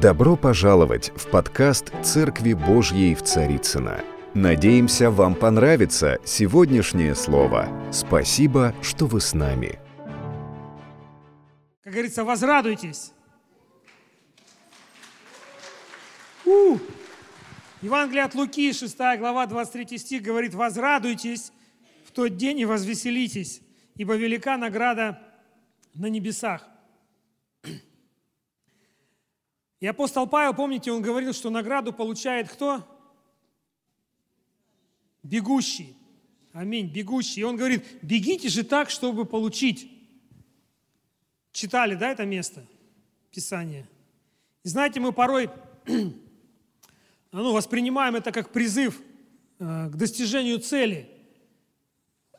Добро 0.00 0.36
пожаловать 0.36 1.10
в 1.16 1.28
подкаст 1.28 1.92
«Церкви 2.04 2.52
Божьей 2.52 3.16
в 3.16 3.22
Царицына. 3.24 4.04
Надеемся, 4.32 5.10
вам 5.10 5.34
понравится 5.34 6.18
сегодняшнее 6.24 7.16
слово. 7.16 7.68
Спасибо, 7.90 8.76
что 8.80 9.06
вы 9.06 9.20
с 9.20 9.34
нами. 9.34 9.80
Как 11.82 11.94
говорится, 11.94 12.22
возрадуйтесь. 12.22 13.12
У! 16.44 16.78
Евангелие 17.82 18.22
от 18.22 18.36
Луки, 18.36 18.72
6 18.72 18.96
глава, 19.18 19.46
23 19.46 19.98
стих 19.98 20.22
говорит, 20.22 20.54
«Возрадуйтесь 20.54 21.50
в 22.06 22.12
тот 22.12 22.36
день 22.36 22.60
и 22.60 22.64
возвеселитесь, 22.64 23.62
ибо 23.96 24.14
велика 24.14 24.56
награда 24.58 25.18
на 25.94 26.06
небесах». 26.06 26.68
И 29.80 29.86
апостол 29.86 30.26
Павел, 30.26 30.54
помните, 30.54 30.90
он 30.90 31.02
говорил, 31.02 31.32
что 31.32 31.50
награду 31.50 31.92
получает 31.92 32.48
кто? 32.50 32.84
Бегущий. 35.22 35.96
Аминь, 36.52 36.88
бегущий. 36.88 37.40
И 37.42 37.44
он 37.44 37.56
говорит, 37.56 37.84
бегите 38.02 38.48
же 38.48 38.64
так, 38.64 38.90
чтобы 38.90 39.24
получить. 39.24 39.92
Читали, 41.52 41.94
да, 41.94 42.10
это 42.10 42.24
место 42.24 42.66
Писания? 43.30 43.88
И 44.64 44.68
знаете, 44.68 44.98
мы 44.98 45.12
порой 45.12 45.50
ну, 45.86 47.52
воспринимаем 47.52 48.16
это 48.16 48.32
как 48.32 48.50
призыв 48.50 49.00
э, 49.58 49.88
к 49.88 49.96
достижению 49.96 50.58
цели. 50.58 51.08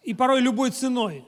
И 0.03 0.13
порой 0.13 0.41
любой 0.41 0.71
ценой. 0.71 1.23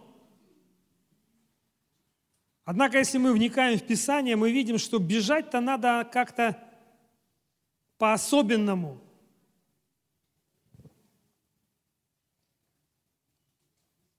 Однако, 2.64 3.00
если 3.00 3.18
мы 3.18 3.34
вникаем 3.34 3.80
в 3.80 3.86
Писание, 3.86 4.36
мы 4.36 4.52
видим, 4.52 4.78
что 4.78 5.00
бежать-то 5.00 5.60
надо 5.60 6.08
как-то 6.12 6.58
по-особенному. 7.98 9.02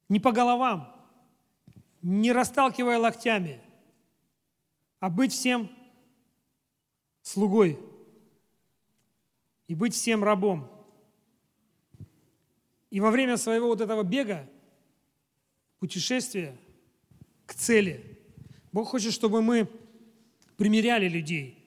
Не 0.08 0.18
по 0.20 0.32
головам, 0.32 0.94
не 2.02 2.32
расталкивая 2.32 2.98
локтями, 2.98 3.62
а 4.98 5.08
быть 5.08 5.32
всем 5.32 5.70
слугой 7.22 7.78
и 9.68 9.74
быть 9.74 9.94
всем 9.94 10.22
рабом. 10.22 10.68
И 12.90 13.00
во 13.00 13.10
время 13.10 13.36
своего 13.38 13.68
вот 13.68 13.80
этого 13.80 14.02
бега, 14.02 14.46
путешествия 15.78 16.58
к 17.46 17.54
цели– 17.54 18.08
Бог 18.72 18.88
хочет, 18.88 19.12
чтобы 19.12 19.42
мы 19.42 19.68
примиряли 20.56 21.06
людей, 21.06 21.58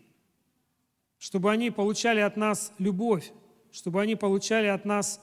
чтобы 1.20 1.52
они 1.52 1.70
получали 1.70 2.20
от 2.20 2.36
нас 2.36 2.74
любовь, 2.80 3.32
чтобы 3.72 4.02
они 4.02 4.16
получали 4.16 4.68
от 4.68 4.86
нас 4.86 5.22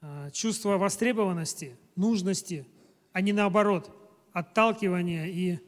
а, 0.00 0.30
чувство 0.30 0.76
востребованности, 0.76 1.76
нужности, 1.96 2.66
а 3.12 3.22
не 3.22 3.32
наоборот, 3.32 3.90
отталкивания 4.32 5.26
и 5.26 5.58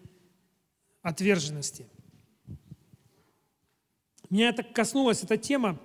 отверженности. 1.01 1.87
Меня 4.29 4.51
это 4.51 4.63
коснулась 4.63 5.23
эта 5.23 5.39
тема 5.39 5.81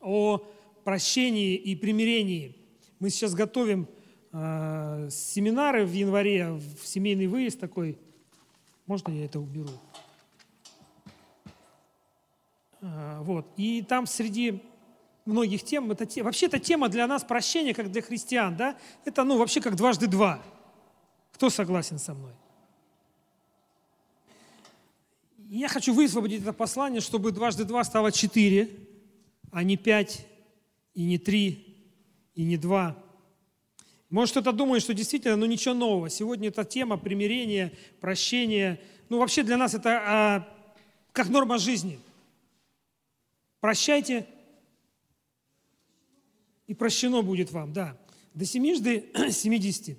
о 0.00 0.38
прощении 0.82 1.54
и 1.54 1.76
примирении. 1.76 2.56
Мы 2.98 3.08
сейчас 3.08 3.34
готовим 3.34 3.88
э, 4.32 5.08
семинары 5.10 5.86
в 5.86 5.92
январе, 5.92 6.50
в 6.52 6.84
семейный 6.84 7.26
выезд 7.26 7.60
такой– 7.60 7.98
можно 8.86 9.12
я 9.12 9.24
это 9.24 9.40
уберу? 9.40 9.70
А, 12.80 13.22
вот. 13.22 13.46
И 13.56 13.82
там 13.82 14.06
среди 14.06 14.62
многих 15.24 15.64
тем, 15.64 15.90
это 15.90 16.06
вообще 16.22 16.46
эта 16.46 16.58
тема 16.58 16.88
для 16.88 17.06
нас 17.06 17.24
прощения, 17.24 17.74
как 17.74 17.90
для 17.90 18.02
христиан, 18.02 18.56
да, 18.56 18.76
это 19.04 19.24
ну 19.24 19.38
вообще 19.38 19.60
как 19.60 19.76
дважды 19.76 20.06
два. 20.06 20.42
Кто 21.32 21.50
согласен 21.50 21.98
со 21.98 22.14
мной? 22.14 22.32
Я 25.48 25.68
хочу 25.68 25.94
высвободить 25.94 26.42
это 26.42 26.52
послание, 26.52 27.00
чтобы 27.00 27.32
дважды 27.32 27.64
два 27.64 27.84
стало 27.84 28.12
четыре, 28.12 28.70
а 29.50 29.62
не 29.62 29.76
пять, 29.76 30.26
и 30.94 31.04
не 31.04 31.18
три, 31.18 31.86
и 32.34 32.44
не 32.44 32.56
два. 32.56 32.96
Может, 34.10 34.32
кто-то 34.32 34.52
думает, 34.52 34.82
что 34.82 34.94
действительно, 34.94 35.36
ну 35.36 35.46
ничего 35.46 35.74
нового. 35.74 36.10
Сегодня 36.10 36.48
эта 36.48 36.64
тема 36.64 36.96
примирения, 36.96 37.72
прощения. 38.00 38.80
Ну, 39.08 39.18
вообще 39.18 39.42
для 39.42 39.56
нас 39.56 39.74
это 39.74 40.02
а, 40.04 40.48
как 41.12 41.28
норма 41.28 41.58
жизни. 41.58 41.98
Прощайте, 43.60 44.26
и 46.66 46.74
прощено 46.74 47.22
будет 47.22 47.50
вам, 47.50 47.72
да. 47.72 47.98
До 48.34 48.44
семижды 48.44 49.10
семидесяти. 49.30 49.98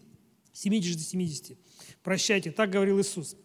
Семидесяти 0.54 1.02
семидесяти. 1.02 1.58
Прощайте, 2.04 2.52
так 2.52 2.70
говорил 2.70 3.00
Иисус. 3.00 3.36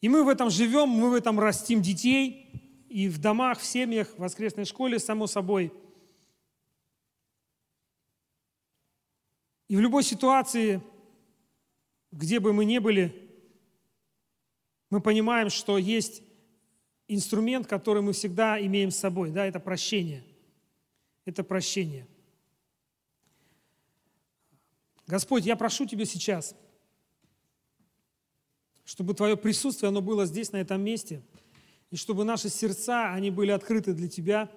И 0.00 0.08
мы 0.08 0.24
в 0.24 0.28
этом 0.28 0.50
живем, 0.50 0.88
мы 0.88 1.10
в 1.10 1.14
этом 1.14 1.38
растим 1.38 1.80
детей, 1.80 2.84
и 2.88 3.08
в 3.08 3.18
домах, 3.18 3.60
в 3.60 3.64
семьях, 3.64 4.08
в 4.16 4.18
воскресной 4.18 4.64
школе, 4.64 4.98
само 4.98 5.26
собой– 5.26 5.72
И 9.72 9.76
в 9.76 9.80
любой 9.80 10.02
ситуации, 10.02 10.82
где 12.10 12.40
бы 12.40 12.52
мы 12.52 12.66
ни 12.66 12.76
были, 12.76 13.32
мы 14.90 15.00
понимаем, 15.00 15.48
что 15.48 15.78
есть 15.78 16.22
инструмент, 17.08 17.66
который 17.66 18.02
мы 18.02 18.12
всегда 18.12 18.60
имеем 18.60 18.90
с 18.90 18.98
собой. 18.98 19.30
Да, 19.30 19.46
это 19.46 19.60
прощение. 19.60 20.24
Это 21.24 21.42
прощение. 21.42 22.06
Господь, 25.06 25.46
я 25.46 25.56
прошу 25.56 25.86
Тебя 25.86 26.04
сейчас, 26.04 26.54
чтобы 28.84 29.14
Твое 29.14 29.38
присутствие, 29.38 29.88
оно 29.88 30.02
было 30.02 30.26
здесь, 30.26 30.52
на 30.52 30.58
этом 30.58 30.82
месте, 30.82 31.22
и 31.90 31.96
чтобы 31.96 32.24
наши 32.24 32.50
сердца, 32.50 33.10
они 33.14 33.30
были 33.30 33.52
открыты 33.52 33.94
для 33.94 34.10
Тебя, 34.10 34.52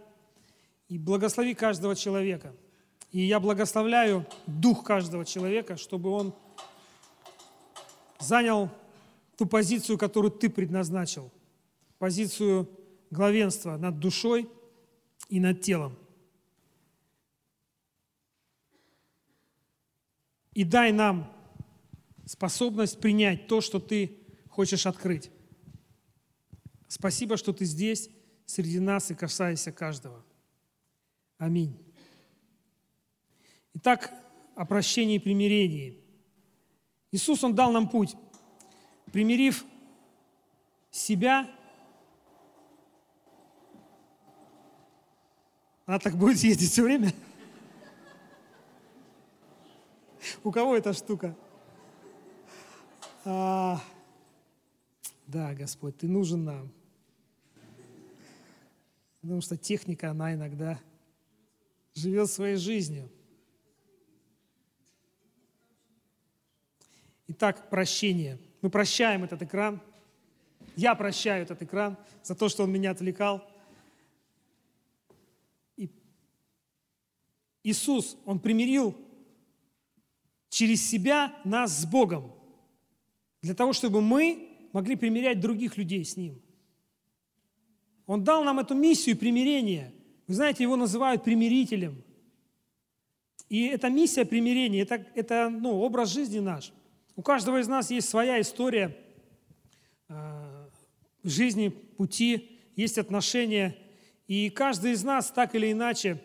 и 0.89 0.97
благослови 0.97 1.53
каждого 1.53 1.95
человека– 1.95 2.53
и 3.11 3.21
я 3.21 3.39
благословляю 3.39 4.25
дух 4.45 4.83
каждого 4.83 5.25
человека, 5.25 5.77
чтобы 5.77 6.09
он 6.09 6.33
занял 8.19 8.69
ту 9.38 9.45
позицию, 9.45 9.97
которую 9.97 10.31
ты 10.31 10.49
предназначил, 10.49 11.31
позицию 11.99 12.69
главенства 13.11 13.77
над 13.77 13.99
душой 13.99 14.49
и 15.29 15.39
над 15.39 15.61
телом. 15.61 15.97
И 20.53 20.63
дай 20.63 20.91
нам 20.91 21.31
способность 22.25 22.99
принять 22.99 23.47
то, 23.47 23.61
что 23.61 23.79
ты 23.79 24.17
хочешь 24.49 24.85
открыть. 24.85 25.29
Спасибо, 26.88 27.35
что 27.35 27.51
ты 27.51 27.65
здесь, 27.65 28.09
среди 28.45 28.79
нас 28.79 29.11
и 29.11 29.15
касаешься 29.15 29.71
каждого. 29.71 30.23
Аминь. 31.38 31.84
Итак, 33.78 34.09
о 34.56 34.66
прощении 34.66 35.18
и 35.18 35.19
примирении. 35.19 36.02
Иисус, 37.12 37.44
Он 37.44 37.53
дал 37.53 37.74
нам 37.74 37.90
путь. 37.90 38.16
Примирив 39.12 39.66
себя, 40.90 41.50
она 45.86 46.00
так 46.00 46.16
будет 46.16 46.38
ездить 46.38 46.72
все 46.72 46.84
время? 46.84 47.13
У 50.44 50.52
кого 50.52 50.78
эта 50.78 50.94
штука? 50.94 51.36
А, 53.25 53.81
да, 55.28 55.53
Господь, 55.53 55.97
Ты 55.97 56.07
нужен 56.07 56.46
нам. 56.46 56.72
Потому 59.19 59.42
что 59.42 59.57
техника, 59.57 60.12
она 60.12 60.33
иногда 60.33 60.80
живет 61.94 62.31
своей 62.31 62.56
жизнью. 62.56 63.12
Итак, 67.27 67.69
прощение. 67.69 68.38
Мы 68.62 68.69
прощаем 68.69 69.24
этот 69.24 69.42
экран. 69.42 69.81
Я 70.75 70.94
прощаю 70.95 71.44
этот 71.44 71.62
экран 71.62 71.98
за 72.24 72.36
то, 72.36 72.50
что 72.50 72.63
он 72.63 72.72
меня 72.72 72.92
отвлекал. 72.92 73.48
И 75.77 75.89
Иисус, 77.63 78.18
Он 78.25 78.39
примирил 78.39 78.95
через 80.50 80.88
себя 80.88 81.36
нас 81.44 81.81
с 81.81 81.86
Богом, 81.86 82.31
для 83.42 83.56
того, 83.56 83.74
чтобы 83.74 84.01
мы 84.01 84.50
могли 84.71 84.95
примирять 84.95 85.39
других 85.39 85.78
людей 85.78 86.06
с 86.06 86.18
Ним. 86.18 86.42
Он 88.06 88.24
дал 88.24 88.44
нам 88.44 88.60
эту 88.60 88.75
миссию 88.75 89.18
примирения. 89.18 89.94
Вы 90.28 90.36
знаете, 90.36 90.63
его 90.63 90.75
называют 90.75 91.24
примирителем. 91.24 92.04
И 93.50 93.66
эта 93.66 93.89
миссия 93.89 94.25
примирения, 94.25 94.81
это, 94.81 95.06
это 95.16 95.50
ну, 95.50 95.80
образ 95.80 96.10
жизни 96.10 96.39
наш– 96.39 96.71
у 97.15 97.21
каждого 97.21 97.59
из 97.59 97.67
нас 97.67 97.91
есть 97.91 98.09
своя 98.09 98.41
история 98.41 98.95
э, 100.09 100.69
жизни, 101.23 101.69
пути, 101.69 102.59
есть 102.75 102.97
отношения. 102.97 103.77
И 104.27 104.50
каждый 104.50 104.91
из 104.91 105.03
нас 105.03 105.31
так 105.31 105.56
или 105.56 105.71
иначе 105.71 106.21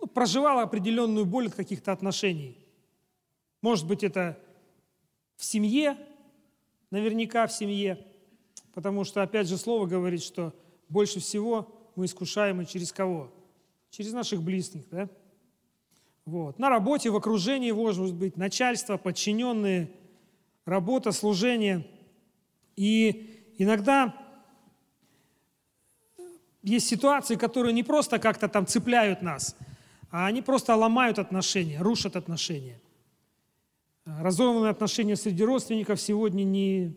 ну, 0.00 0.08
проживал 0.08 0.58
определенную 0.58 1.24
боль 1.24 1.48
от 1.48 1.54
каких-то 1.54 1.92
отношений. 1.92 2.58
Может 3.62 3.86
быть, 3.86 4.02
это 4.02 4.38
в 5.36 5.44
семье, 5.44 5.96
наверняка 6.90 7.46
в 7.46 7.52
семье, 7.52 8.04
потому 8.72 9.04
что, 9.04 9.22
опять 9.22 9.46
же, 9.46 9.56
слово 9.56 9.86
говорит, 9.86 10.22
что 10.22 10.54
больше 10.88 11.20
всего 11.20 11.90
мы 11.94 12.06
искушаемы 12.06 12.64
через 12.64 12.92
кого? 12.92 13.32
Через 13.90 14.12
наших 14.12 14.42
близких, 14.42 14.88
да? 14.90 15.08
Вот. 16.28 16.58
На 16.58 16.68
работе, 16.68 17.08
в 17.08 17.16
окружении, 17.16 17.70
может 17.70 18.14
быть, 18.14 18.36
начальство, 18.36 18.98
подчиненные, 18.98 19.90
работа, 20.66 21.10
служение. 21.10 21.86
И 22.76 23.54
иногда 23.56 24.14
есть 26.62 26.86
ситуации, 26.86 27.36
которые 27.36 27.72
не 27.72 27.82
просто 27.82 28.18
как-то 28.18 28.46
там 28.46 28.66
цепляют 28.66 29.22
нас, 29.22 29.56
а 30.10 30.26
они 30.26 30.42
просто 30.42 30.76
ломают 30.76 31.18
отношения, 31.18 31.80
рушат 31.80 32.14
отношения. 32.14 32.78
Разорванные 34.04 34.70
отношения 34.70 35.16
среди 35.16 35.42
родственников 35.42 35.98
сегодня 35.98 36.44
не, 36.44 36.94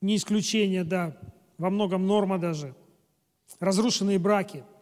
не 0.00 0.14
исключение, 0.14 0.84
да, 0.84 1.18
во 1.58 1.68
многом 1.68 2.06
норма 2.06 2.38
даже. 2.38 2.76
Разрушенные 3.58 4.20
браки– 4.20 4.62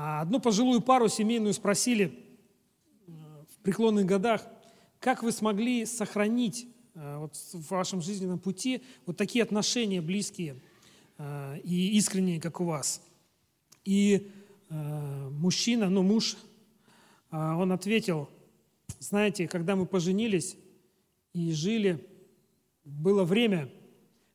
а 0.00 0.20
одну 0.20 0.38
пожилую 0.38 0.80
пару 0.80 1.08
семейную 1.08 1.52
спросили 1.52 2.16
э, 3.08 3.10
в 3.50 3.58
преклонных 3.64 4.06
годах, 4.06 4.46
как 5.00 5.24
вы 5.24 5.32
смогли 5.32 5.86
сохранить 5.86 6.68
э, 6.94 7.16
вот 7.18 7.34
в 7.34 7.70
вашем 7.70 8.00
жизненном 8.00 8.38
пути 8.38 8.84
вот 9.06 9.16
такие 9.16 9.42
отношения 9.42 10.00
близкие 10.00 10.62
э, 11.18 11.58
и 11.64 11.96
искренние, 11.98 12.40
как 12.40 12.60
у 12.60 12.64
вас. 12.64 13.02
И 13.84 14.30
мужчина, 14.70 15.88
ну 15.88 16.02
муж, 16.02 16.36
он 17.30 17.72
ответил, 17.72 18.28
знаете, 19.00 19.48
когда 19.48 19.74
мы 19.76 19.86
поженились 19.86 20.56
и 21.32 21.52
жили, 21.52 22.06
было 22.84 23.24
время, 23.24 23.70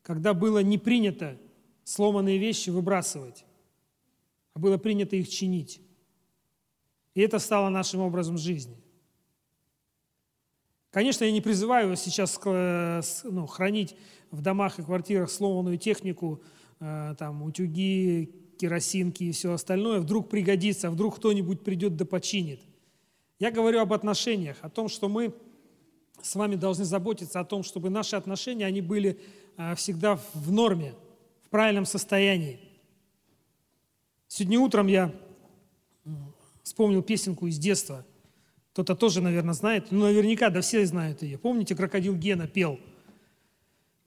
когда 0.01 0.33
было 0.33 0.63
не 0.63 0.79
принято 0.79 1.37
сломанные 1.83 2.39
вещи 2.39 2.71
выбрасывать 2.71 3.45
а 4.53 4.59
было 4.59 4.77
принято 4.77 5.15
их 5.15 5.29
чинить. 5.29 5.81
И 7.13 7.21
это 7.21 7.39
стало 7.39 7.69
нашим 7.69 8.01
образом 8.01 8.37
жизни. 8.37 8.77
Конечно, 10.91 11.25
я 11.25 11.31
не 11.31 11.41
призываю 11.41 11.95
сейчас 11.95 12.39
ну, 13.23 13.47
хранить 13.47 13.95
в 14.29 14.41
домах 14.41 14.79
и 14.79 14.83
квартирах 14.83 15.31
сломанную 15.31 15.77
технику, 15.77 16.41
э, 16.79 17.15
там, 17.17 17.41
утюги, 17.43 18.31
керосинки 18.59 19.23
и 19.23 19.31
все 19.31 19.53
остальное. 19.53 19.99
Вдруг 19.99 20.29
пригодится, 20.29 20.91
вдруг 20.91 21.17
кто-нибудь 21.17 21.63
придет 21.63 21.95
да 21.95 22.05
починит. 22.05 22.61
Я 23.39 23.51
говорю 23.51 23.79
об 23.79 23.91
отношениях, 23.91 24.57
о 24.61 24.69
том, 24.69 24.87
что 24.87 25.09
мы 25.09 25.33
с 26.21 26.35
вами 26.35 26.55
должны 26.55 26.85
заботиться 26.85 27.39
о 27.39 27.45
том, 27.45 27.63
чтобы 27.63 27.89
наши 27.89 28.15
отношения, 28.15 28.65
они 28.65 28.81
были 28.81 29.19
э, 29.57 29.75
всегда 29.75 30.15
в 30.33 30.51
норме, 30.51 30.93
в 31.41 31.49
правильном 31.49 31.85
состоянии. 31.85 32.59
Сегодня 34.35 34.59
утром 34.59 34.87
я 34.87 35.13
вспомнил 36.63 37.03
песенку 37.03 37.45
из 37.45 37.59
детства. 37.59 38.03
Кто-то 38.71 38.95
тоже, 38.95 39.21
наверное, 39.21 39.53
знает. 39.53 39.91
Ну, 39.91 40.05
наверняка, 40.05 40.49
да 40.49 40.61
все 40.61 40.83
знают 40.87 41.21
ее. 41.21 41.37
Помните, 41.37 41.75
крокодил 41.75 42.15
Гена 42.15 42.47
пел? 42.47 42.79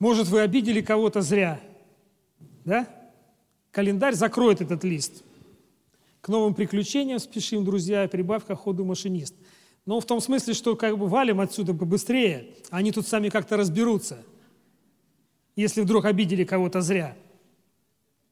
Может, 0.00 0.26
вы 0.26 0.40
обидели 0.40 0.80
кого-то 0.80 1.22
зря. 1.22 1.60
Да? 2.64 2.88
Календарь 3.70 4.14
закроет 4.14 4.60
этот 4.60 4.82
лист. 4.82 5.22
К 6.20 6.26
новым 6.26 6.54
приключениям 6.54 7.20
спешим, 7.20 7.64
друзья, 7.64 8.08
прибавка 8.08 8.56
ходу 8.56 8.84
машинист. 8.84 9.36
Но 9.84 10.00
в 10.00 10.06
том 10.06 10.20
смысле, 10.20 10.54
что 10.54 10.74
как 10.74 10.98
бы 10.98 11.06
валим 11.06 11.38
отсюда 11.38 11.72
побыстрее, 11.72 12.52
они 12.70 12.90
тут 12.90 13.06
сами 13.06 13.28
как-то 13.28 13.56
разберутся, 13.56 14.24
если 15.54 15.82
вдруг 15.82 16.04
обидели 16.04 16.42
кого-то 16.42 16.80
зря. 16.80 17.16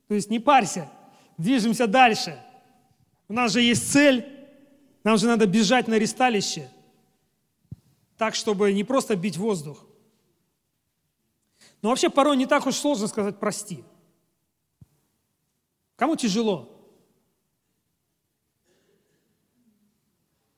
То 0.08 0.14
есть 0.16 0.28
не 0.28 0.40
парься, 0.40 0.90
движемся 1.38 1.86
дальше. 1.86 2.42
У 3.28 3.32
нас 3.32 3.52
же 3.52 3.60
есть 3.60 3.90
цель, 3.90 4.26
нам 5.02 5.18
же 5.18 5.26
надо 5.26 5.46
бежать 5.46 5.88
на 5.88 5.98
ресталище, 5.98 6.70
так, 8.16 8.34
чтобы 8.34 8.72
не 8.72 8.84
просто 8.84 9.16
бить 9.16 9.36
воздух. 9.36 9.86
Но 11.82 11.90
вообще 11.90 12.08
порой 12.08 12.36
не 12.36 12.46
так 12.46 12.66
уж 12.66 12.76
сложно 12.76 13.06
сказать 13.06 13.38
«прости». 13.38 13.84
Кому 15.96 16.16
тяжело? 16.16 16.70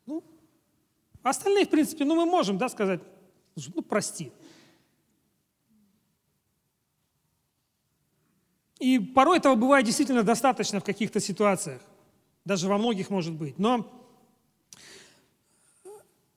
Ну, 0.06 0.24
остальные, 1.22 1.66
в 1.66 1.70
принципе, 1.70 2.04
ну, 2.04 2.14
мы 2.14 2.24
можем, 2.24 2.56
да, 2.56 2.68
сказать, 2.68 3.00
ну, 3.74 3.82
прости. 3.82 4.32
И 8.78 8.98
порой 8.98 9.38
этого 9.38 9.54
бывает 9.54 9.86
действительно 9.86 10.22
достаточно 10.22 10.80
в 10.80 10.84
каких-то 10.84 11.20
ситуациях. 11.20 11.80
Даже 12.44 12.68
во 12.68 12.78
многих 12.78 13.10
может 13.10 13.32
быть. 13.32 13.58
Но 13.58 13.90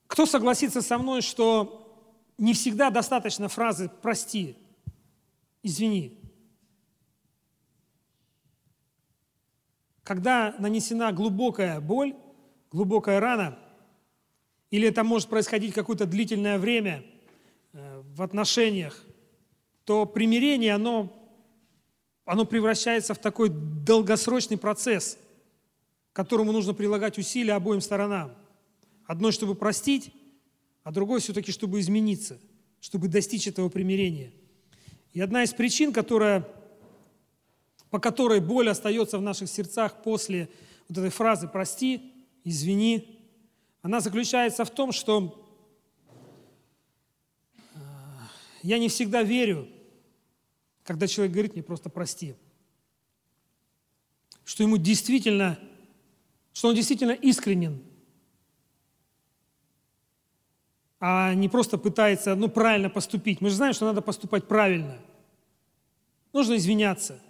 кто 0.06 0.26
согласится 0.26 0.82
со 0.82 0.98
мной, 0.98 1.20
что 1.20 1.86
не 2.38 2.54
всегда 2.54 2.90
достаточно 2.90 3.48
фразы 3.48 3.90
«прости», 4.02 4.56
«извини». 5.62 6.18
Когда 10.02 10.56
нанесена 10.58 11.12
глубокая 11.12 11.80
боль, 11.80 12.16
глубокая 12.72 13.20
рана, 13.20 13.58
или 14.70 14.88
это 14.88 15.04
может 15.04 15.28
происходить 15.28 15.74
какое-то 15.74 16.06
длительное 16.06 16.58
время 16.58 17.04
э, 17.72 18.02
в 18.02 18.22
отношениях, 18.22 19.04
то 19.84 20.06
примирение, 20.06 20.74
оно 20.74 21.19
оно 22.30 22.44
превращается 22.44 23.12
в 23.12 23.18
такой 23.18 23.48
долгосрочный 23.50 24.56
процесс, 24.56 25.18
к 26.12 26.14
которому 26.14 26.52
нужно 26.52 26.74
прилагать 26.74 27.18
усилия 27.18 27.54
обоим 27.54 27.80
сторонам. 27.80 28.32
Одной, 29.04 29.32
чтобы 29.32 29.56
простить, 29.56 30.12
а 30.84 30.92
другой 30.92 31.18
все-таки, 31.18 31.50
чтобы 31.50 31.80
измениться, 31.80 32.38
чтобы 32.80 33.08
достичь 33.08 33.48
этого 33.48 33.68
примирения. 33.68 34.30
И 35.12 35.20
одна 35.20 35.42
из 35.42 35.52
причин, 35.52 35.92
которая, 35.92 36.46
по 37.90 37.98
которой 37.98 38.38
боль 38.38 38.68
остается 38.68 39.18
в 39.18 39.22
наших 39.22 39.48
сердцах 39.50 40.00
после 40.04 40.48
вот 40.88 40.98
этой 40.98 41.10
фразы 41.10 41.48
«прости», 41.48 42.12
«извини», 42.44 43.18
она 43.82 43.98
заключается 43.98 44.64
в 44.64 44.70
том, 44.70 44.92
что 44.92 45.50
э, 47.74 47.78
я 48.62 48.78
не 48.78 48.88
всегда 48.88 49.24
верю, 49.24 49.66
когда 50.90 51.06
человек 51.06 51.32
говорит 51.32 51.52
мне 51.52 51.62
просто 51.62 51.88
прости. 51.88 52.34
Что 54.44 54.64
ему 54.64 54.76
действительно, 54.76 55.56
что 56.52 56.66
он 56.66 56.74
действительно 56.74 57.12
искренен, 57.12 57.80
а 60.98 61.32
не 61.34 61.48
просто 61.48 61.78
пытается, 61.78 62.34
ну, 62.34 62.48
правильно 62.48 62.90
поступить. 62.90 63.40
Мы 63.40 63.50
же 63.50 63.54
знаем, 63.54 63.72
что 63.72 63.84
надо 63.84 64.02
поступать 64.02 64.48
правильно. 64.48 64.98
Нужно 66.32 66.56
извиняться. 66.56 67.20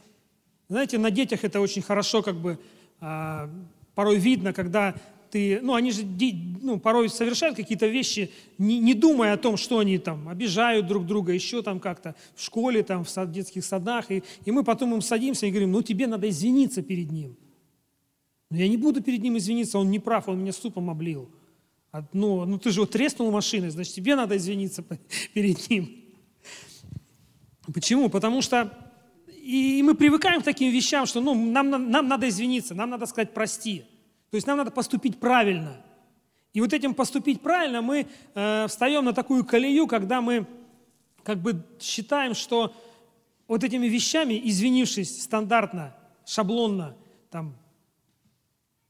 Знаете, 0.71 0.97
на 0.97 1.11
детях 1.11 1.45
это 1.45 1.61
очень 1.61 1.83
хорошо, 1.83 2.23
как 2.23 2.37
бы, 2.37 2.59
а, 2.99 3.50
порой 3.95 4.17
видно, 4.17 4.55
когда 4.55 4.95
ты, 5.31 5.61
ну, 5.63 5.75
они 5.75 5.93
же 5.93 6.03
ну, 6.61 6.79
порой 6.79 7.09
совершают 7.09 7.57
какие-то 7.57 7.87
вещи, 7.87 8.31
не, 8.59 8.79
не 8.79 8.95
думая 8.95 9.35
о 9.35 9.37
том, 9.37 9.57
что 9.57 9.79
они 9.79 9.99
там 9.99 10.29
обижают 10.29 10.87
друг 10.87 11.07
друга, 11.07 11.33
еще 11.33 11.63
там 11.63 11.81
как-то 11.81 12.15
в 12.35 12.43
школе, 12.43 12.83
там, 12.83 13.05
в 13.05 13.11
сад, 13.11 13.31
детских 13.31 13.65
садах, 13.65 14.11
и, 14.11 14.23
и 14.45 14.51
мы 14.51 14.65
потом 14.65 14.95
им 14.95 15.03
садимся 15.03 15.47
и 15.47 15.51
говорим, 15.51 15.73
ну, 15.73 15.83
тебе 15.83 16.07
надо 16.07 16.29
извиниться 16.29 16.83
перед 16.83 17.11
ним. 17.11 17.37
Но 18.51 18.57
я 18.57 18.69
не 18.69 18.77
буду 18.77 19.03
перед 19.03 19.23
ним 19.23 19.39
извиниться, 19.39 19.79
он 19.79 19.91
не 19.91 19.99
прав, 19.99 20.29
он 20.29 20.41
меня 20.41 20.53
супом 20.53 20.91
облил. 20.91 21.31
А, 21.93 22.05
ну, 22.13 22.45
ну, 22.45 22.59
ты 22.59 22.71
же 22.71 22.81
вот 22.81 22.91
треснул 22.91 23.31
машиной, 23.31 23.71
значит, 23.71 23.95
тебе 23.95 24.17
надо 24.17 24.37
извиниться 24.37 24.85
перед 25.35 25.71
ним. 25.71 25.97
Почему? 27.73 28.09
Потому 28.11 28.43
что 28.43 28.71
и 29.43 29.83
мы 29.83 29.95
привыкаем 29.95 30.43
к 30.43 30.45
таким 30.45 30.71
вещам, 30.71 31.07
что 31.07 31.21
ну, 31.21 31.35
нам, 31.35 31.91
нам 31.91 32.09
надо 32.09 32.29
извиниться, 32.29 32.75
нам 32.75 32.91
надо 32.91 33.07
сказать 33.07 33.33
прости. 33.33 33.85
То 34.31 34.37
есть 34.37 34.47
нам 34.47 34.59
надо 34.59 34.71
поступить 34.71 35.19
правильно. 35.19 35.77
И 36.53 36.61
вот 36.61 36.73
этим 36.73 36.95
поступить 36.95 37.41
правильно 37.41 37.83
мы 37.83 38.07
э, 38.35 38.67
встаем 38.69 39.05
на 39.05 39.13
такую 39.13 39.45
колею, 39.45 39.87
когда 39.87 40.21
мы 40.21 40.47
как 41.23 41.39
бы 41.39 41.65
считаем, 41.81 42.35
что 42.35 42.75
вот 43.47 43.65
этими 43.65 43.87
вещами, 43.87 44.41
извинившись 44.43 45.23
стандартно, 45.23 45.97
шаблонно, 46.25 46.97
там, 47.31 47.57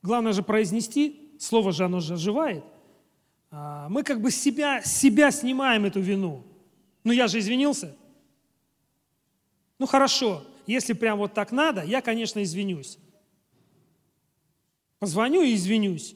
главное 0.03 0.33
же 0.33 0.43
произнести, 0.43 1.35
слово 1.39 1.73
же 1.73 1.85
оно 1.85 2.01
же 2.01 2.15
оживает, 2.15 2.65
э, 3.51 3.87
мы 3.89 4.03
как 4.03 4.21
бы 4.21 4.31
себя, 4.31 4.83
себя 4.83 5.31
снимаем 5.31 5.85
эту 5.85 6.01
вину. 6.01 6.45
Ну, 7.05 7.13
я 7.13 7.29
же 7.29 7.39
извинился. 7.39 7.97
Ну, 9.79 9.87
хорошо, 9.87 10.45
если 10.67 10.93
прям 10.93 11.19
вот 11.19 11.33
так 11.33 11.53
надо, 11.53 11.83
я, 11.83 12.03
конечно, 12.03 12.43
извинюсь. 12.43 12.99
Позвоню 15.01 15.43
и 15.43 15.55
извинюсь. 15.55 16.15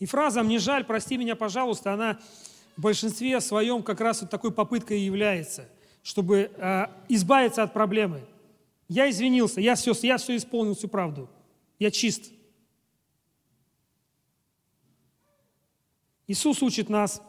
И 0.00 0.06
фраза 0.06 0.42
«мне 0.42 0.58
жаль, 0.58 0.84
прости 0.84 1.16
меня, 1.16 1.36
пожалуйста», 1.36 1.94
она 1.94 2.20
в 2.76 2.82
большинстве 2.82 3.40
своем 3.40 3.82
как 3.82 4.00
раз 4.00 4.20
вот 4.20 4.30
такой 4.30 4.52
попыткой 4.52 5.00
является, 5.00 5.68
чтобы 6.02 6.50
э, 6.54 6.86
избавиться 7.08 7.62
от 7.62 7.72
проблемы. 7.72 8.26
Я 8.88 9.08
извинился, 9.08 9.60
я 9.60 9.76
все, 9.76 9.94
я 10.02 10.18
все 10.18 10.36
исполнил, 10.36 10.74
всю 10.74 10.88
правду. 10.88 11.30
Я 11.78 11.92
чист. 11.92 12.32
Иисус 16.26 16.62
учит 16.62 16.88
нас, 16.88 17.22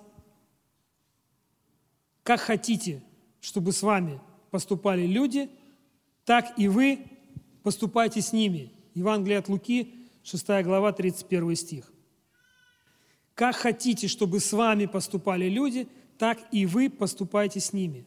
как 2.24 2.40
хотите, 2.40 3.04
чтобы 3.40 3.72
с 3.72 3.84
вами 3.84 4.20
поступали 4.50 5.06
люди, 5.06 5.50
так 6.24 6.58
и 6.58 6.68
вы 6.68 7.06
поступайте 7.62 8.22
с 8.22 8.34
ними. 8.34 8.75
Евангелие 8.96 9.40
от 9.40 9.50
Луки, 9.50 9.94
6 10.24 10.48
глава, 10.64 10.92
31 10.94 11.56
стих. 11.56 11.92
Как 13.36 13.56
хотите, 13.58 14.08
чтобы 14.08 14.40
с 14.40 14.54
вами 14.54 14.86
поступали 14.86 15.50
люди, 15.50 15.88
так 16.18 16.40
и 16.52 16.66
вы 16.66 16.90
поступайте 16.90 17.60
с 17.60 17.74
ними. 17.74 18.06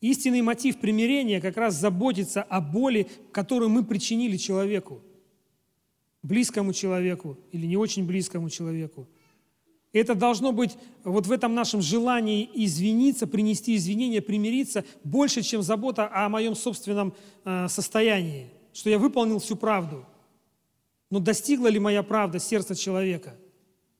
Истинный 0.00 0.40
мотив 0.40 0.78
примирения 0.78 1.40
как 1.40 1.58
раз 1.58 1.74
заботится 1.74 2.42
о 2.42 2.60
боли, 2.60 3.06
которую 3.32 3.68
мы 3.68 3.84
причинили 3.84 4.38
человеку, 4.38 5.02
близкому 6.22 6.72
человеку 6.72 7.38
или 7.52 7.66
не 7.66 7.76
очень 7.76 8.06
близкому 8.06 8.48
человеку. 8.48 9.06
Это 9.92 10.14
должно 10.14 10.52
быть 10.52 10.76
вот 11.04 11.26
в 11.26 11.32
этом 11.32 11.54
нашем 11.54 11.80
желании 11.80 12.48
извиниться, 12.54 13.26
принести 13.26 13.76
извинения, 13.76 14.20
примириться 14.20 14.84
больше, 15.04 15.42
чем 15.42 15.62
забота 15.62 16.10
о 16.12 16.28
моем 16.28 16.56
собственном 16.56 17.14
э, 17.44 17.68
состоянии, 17.68 18.48
что 18.74 18.90
я 18.90 18.98
выполнил 18.98 19.38
всю 19.38 19.56
правду. 19.56 20.04
Но 21.08 21.20
достигла 21.20 21.68
ли 21.68 21.78
моя 21.78 22.02
правда 22.02 22.38
сердца 22.38 22.74
человека– 22.74 23.34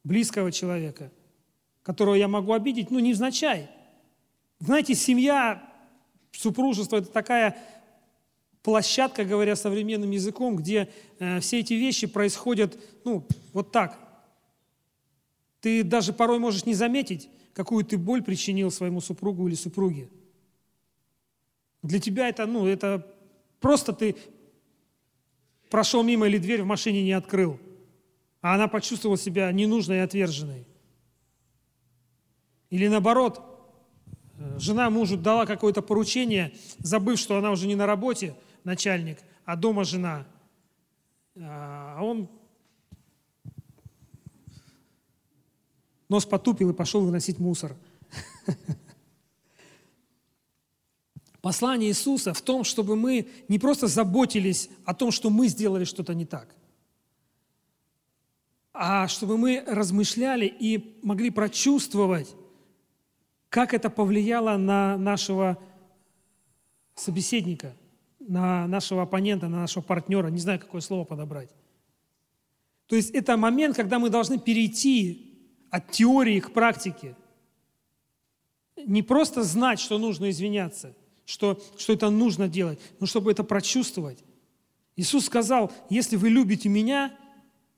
близкого 0.04 0.52
человека, 0.52 1.10
которого 1.82 2.14
я 2.14 2.28
могу 2.28 2.52
обидеть, 2.52 2.90
ну, 2.90 2.98
невзначай. 2.98 3.68
Знаете, 4.60 4.94
семья, 4.94 5.68
супружество– 6.30 6.96
это 6.98 7.10
такая 7.10 7.58
площадка, 8.62 9.24
говоря 9.24 9.56
современным 9.56 10.10
языком, 10.10 10.56
где 10.56 10.90
э, 11.18 11.40
все 11.40 11.60
эти 11.60 11.74
вещи 11.74 12.06
происходят, 12.06 12.78
ну, 13.04 13.26
вот 13.52 13.72
так. 13.72 13.98
Ты 15.60 15.82
даже 15.82 16.12
порой 16.12 16.38
можешь 16.38 16.66
не 16.66 16.74
заметить, 16.74 17.28
какую 17.54 17.84
ты 17.84 17.96
боль 17.96 18.22
причинил 18.22 18.70
своему 18.70 19.00
супругу 19.00 19.48
или 19.48 19.54
супруге. 19.54 20.08
Для 21.82 21.98
тебя 21.98 22.28
это, 22.28 22.46
ну, 22.46 22.66
это 22.66 23.06
просто 23.60 23.92
ты 23.92 24.16
прошел 25.74 26.04
мимо 26.04 26.28
или 26.28 26.38
дверь 26.38 26.62
в 26.62 26.66
машине 26.66 27.02
не 27.02 27.10
открыл– 27.10 27.58
а 28.44 28.56
она 28.56 28.68
почувствовала 28.68 29.16
себя 29.16 29.50
ненужной 29.52 29.96
и 29.96 30.00
отверженной. 30.00 30.66
Или 32.68 32.88
наоборот, 32.88 33.40
э, 34.36 34.58
жена 34.58 34.90
мужу 34.90 35.16
дала 35.16 35.46
какое-то 35.46 35.80
поручение, 35.80 36.52
забыв, 36.76 37.18
что 37.18 37.38
она 37.38 37.50
уже 37.52 37.66
не 37.66 37.74
на 37.74 37.86
работе, 37.86 38.36
начальник, 38.62 39.18
а 39.46 39.56
дома 39.56 39.84
жена. 39.84 40.26
А 41.40 42.00
он 42.02 42.28
нос 46.10 46.26
потупил 46.26 46.68
и 46.68 46.74
пошел 46.74 47.02
выносить 47.02 47.38
мусор. 47.38 47.74
Послание 51.44 51.90
Иисуса 51.90 52.32
в 52.32 52.40
том, 52.40 52.64
чтобы 52.64 52.96
мы 52.96 53.28
не 53.48 53.58
просто 53.58 53.86
заботились 53.86 54.68
о 54.84 54.94
том, 54.94 55.12
что 55.12 55.30
мы 55.30 55.46
сделали 55.48 55.84
что-то 55.84 56.14
не 56.14 56.24
так– 56.24 56.48
а 58.74 59.06
чтобы 59.06 59.38
мы 59.38 59.62
размышляли 59.68 60.46
и 60.46 60.98
могли 61.04 61.30
прочувствовать, 61.30 62.34
как 63.48 63.72
это 63.72 63.88
повлияло 63.88 64.56
на 64.56 64.98
нашего 64.98 65.56
собеседника, 66.96 67.76
на 68.18 68.66
нашего 68.66 69.02
оппонента, 69.02 69.46
на 69.46 69.60
нашего 69.60 69.84
партнера, 69.84 70.26
не 70.26 70.40
знаю, 70.40 70.58
какое 70.58 70.80
слово 70.80 71.04
подобрать. 71.04 71.50
То 72.88 72.96
есть 72.96 73.10
это 73.10 73.36
момент, 73.36 73.76
когда 73.76 74.00
мы 74.00 74.10
должны 74.10 74.40
перейти 74.40 75.38
от 75.70 75.92
теории 75.92 76.40
к 76.40 76.52
практике. 76.52 77.14
Не 78.84 79.04
просто 79.04 79.44
знать, 79.44 79.78
что 79.78 79.98
нужно 79.98 80.30
извиняться, 80.30 80.96
что, 81.26 81.60
что 81.76 81.92
это 81.92 82.10
нужно 82.10 82.48
делать, 82.48 82.78
но 83.00 83.06
чтобы 83.06 83.30
это 83.30 83.44
прочувствовать. 83.44 84.18
Иисус 84.96 85.26
сказал, 85.26 85.72
если 85.90 86.16
вы 86.16 86.28
любите 86.28 86.68
меня, 86.68 87.16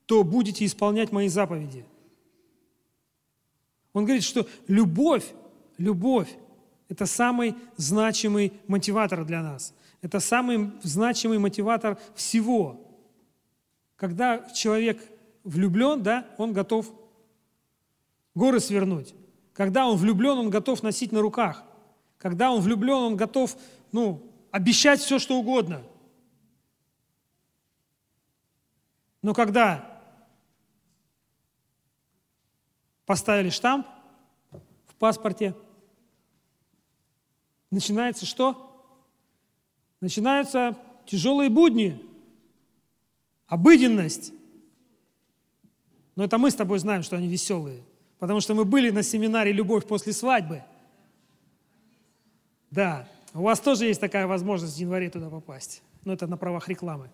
то 0.05 0.23
будете 0.23 0.65
исполнять 0.65 1.11
мои 1.11 1.27
заповеди. 1.27 1.85
Он 3.93 4.05
говорит, 4.05 4.23
что 4.23 4.47
любовь, 4.67 5.25
любовь– 5.77 6.29
это 6.89 7.05
самый 7.05 7.55
значимый 7.75 8.53
мотиватор 8.67 9.25
для 9.25 9.41
нас. 9.41 9.73
Это 10.01 10.19
самый 10.19 10.71
значимый 10.83 11.39
мотиватор 11.39 11.97
всего. 12.15 12.79
Когда 13.95 14.47
человек 14.51 15.01
влюблен, 15.43 16.03
да, 16.03 16.27
он 16.37 16.53
готов 16.53 16.91
горы 18.35 18.59
свернуть. 18.59 19.15
Когда 19.53 19.87
он 19.87 19.97
влюблен, 19.97 20.37
он 20.37 20.49
готов 20.51 20.83
носить 20.83 21.11
на 21.11 21.21
руках. 21.21 21.63
Когда 22.17 22.51
он 22.51 22.61
влюблен, 22.61 22.95
он 22.95 23.15
готов 23.15 23.57
ну, 23.91 24.23
обещать 24.51 24.99
все, 24.99 25.19
что 25.19 25.37
угодно. 25.37 25.83
Но 29.21 29.33
когда 29.33 29.97
поставили 33.07 33.49
штамп 33.49 33.87
в 34.85 34.95
паспорте. 34.95 35.55
Начинается 37.71 38.25
что? 38.25 38.63
Начинаются 40.01 40.77
тяжелые 41.05 41.49
будни, 41.49 42.05
обыденность. 43.47 44.33
Но 46.15 46.25
это 46.25 46.37
мы 46.37 46.51
с 46.51 46.55
тобой 46.55 46.79
знаем, 46.79 47.01
что 47.01 47.15
они 47.15 47.27
веселые, 47.27 47.81
потому 48.19 48.41
что 48.41 48.53
мы 48.53 48.65
были 48.65 48.89
на 48.89 49.03
семинаре 49.03 49.51
«Любовь 49.51 49.87
после 49.87 50.13
свадьбы». 50.13 50.63
Да, 52.71 53.07
у 53.33 53.41
вас 53.41 53.59
тоже 53.59 53.85
есть 53.85 54.01
такая 54.01 54.27
возможность 54.27 54.75
в 54.75 54.79
январе 54.79 55.09
туда 55.09 55.29
попасть. 55.29 55.81
Но 56.03 56.13
это 56.13 56.27
на 56.27 56.37
правах 56.37 56.67
рекламы. 56.67 57.09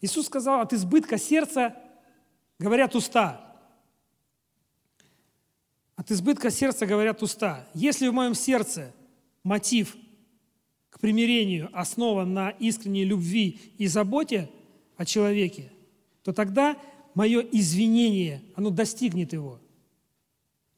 Иисус 0.00 0.26
сказал, 0.26 0.60
от 0.60 0.72
избытка 0.72 1.18
сердца 1.18 1.76
говорят 2.58 2.94
уста. 2.94 3.44
От 5.96 6.10
избытка 6.12 6.50
сердца 6.50 6.86
говорят 6.86 7.22
уста. 7.22 7.66
Если 7.74 8.06
в 8.06 8.12
моем 8.12 8.34
сердце 8.34 8.92
мотив 9.42 9.96
к 10.90 11.00
примирению 11.00 11.68
основан 11.72 12.32
на 12.32 12.50
искренней 12.50 13.04
любви 13.04 13.60
и 13.78 13.88
заботе 13.88 14.48
о 14.96 15.04
человеке, 15.04 15.72
то 16.22 16.32
тогда 16.32 16.76
мое 17.14 17.40
извинение, 17.40 18.42
оно 18.54 18.70
достигнет 18.70 19.32
его. 19.32 19.58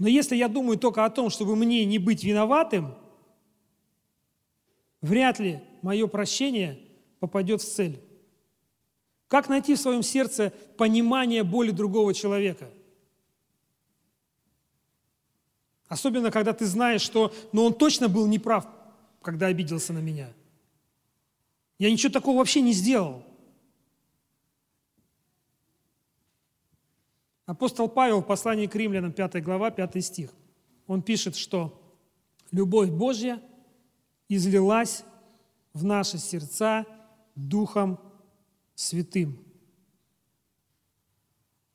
Но 0.01 0.09
если 0.09 0.35
я 0.35 0.49
думаю 0.49 0.79
только 0.79 1.05
о 1.05 1.11
том, 1.11 1.29
чтобы 1.29 1.57
мне 1.57 1.85
не 1.85 1.99
быть 1.99 2.25
виноватым, 2.25 2.95
вряд 5.03 5.39
ли 5.39 5.61
мое 5.83 6.07
прощение 6.07 6.81
попадет 7.19 7.61
в 7.61 7.71
цель. 7.71 8.01
Как 9.29 9.51
найти 9.51 9.75
в 9.75 9.79
своем 9.79 10.03
сердце 10.03 10.55
понимание 10.79 11.45
боли 11.45 11.71
другого 11.71 12.15
человека? 12.15 12.71
Особенно, 15.87 16.31
когда 16.31 16.55
ты 16.55 16.65
знаешь, 16.65 17.03
что 17.03 17.35
ну, 17.53 17.67
он 17.67 17.75
точно 17.75 18.09
был 18.09 18.27
неправ, 18.27 18.67
когда 19.21 19.49
обиделся 19.49 19.93
на 19.93 19.99
меня. 19.99 20.33
Я 21.79 21.91
ничего 21.91 22.11
такого 22.11 22.39
вообще 22.39 22.63
не 22.63 22.73
сделал. 22.73 23.23
Апостол 27.51 27.89
Павел 27.89 28.21
в 28.21 28.27
послании 28.27 28.69
к 28.69 28.77
римлянам, 28.77 29.13
5 29.13 29.43
глава, 29.43 29.73
5 29.73 30.05
стих. 30.05 30.31
Он 30.87 31.03
пишет, 31.03 31.35
что 31.35 31.83
любовь 32.53 32.91
Божья 32.91 33.43
излилась 34.29 35.03
в 35.73 35.83
наши 35.83 36.19
сердца 36.19 36.87
Духом 37.35 37.99
святым. 38.77 39.37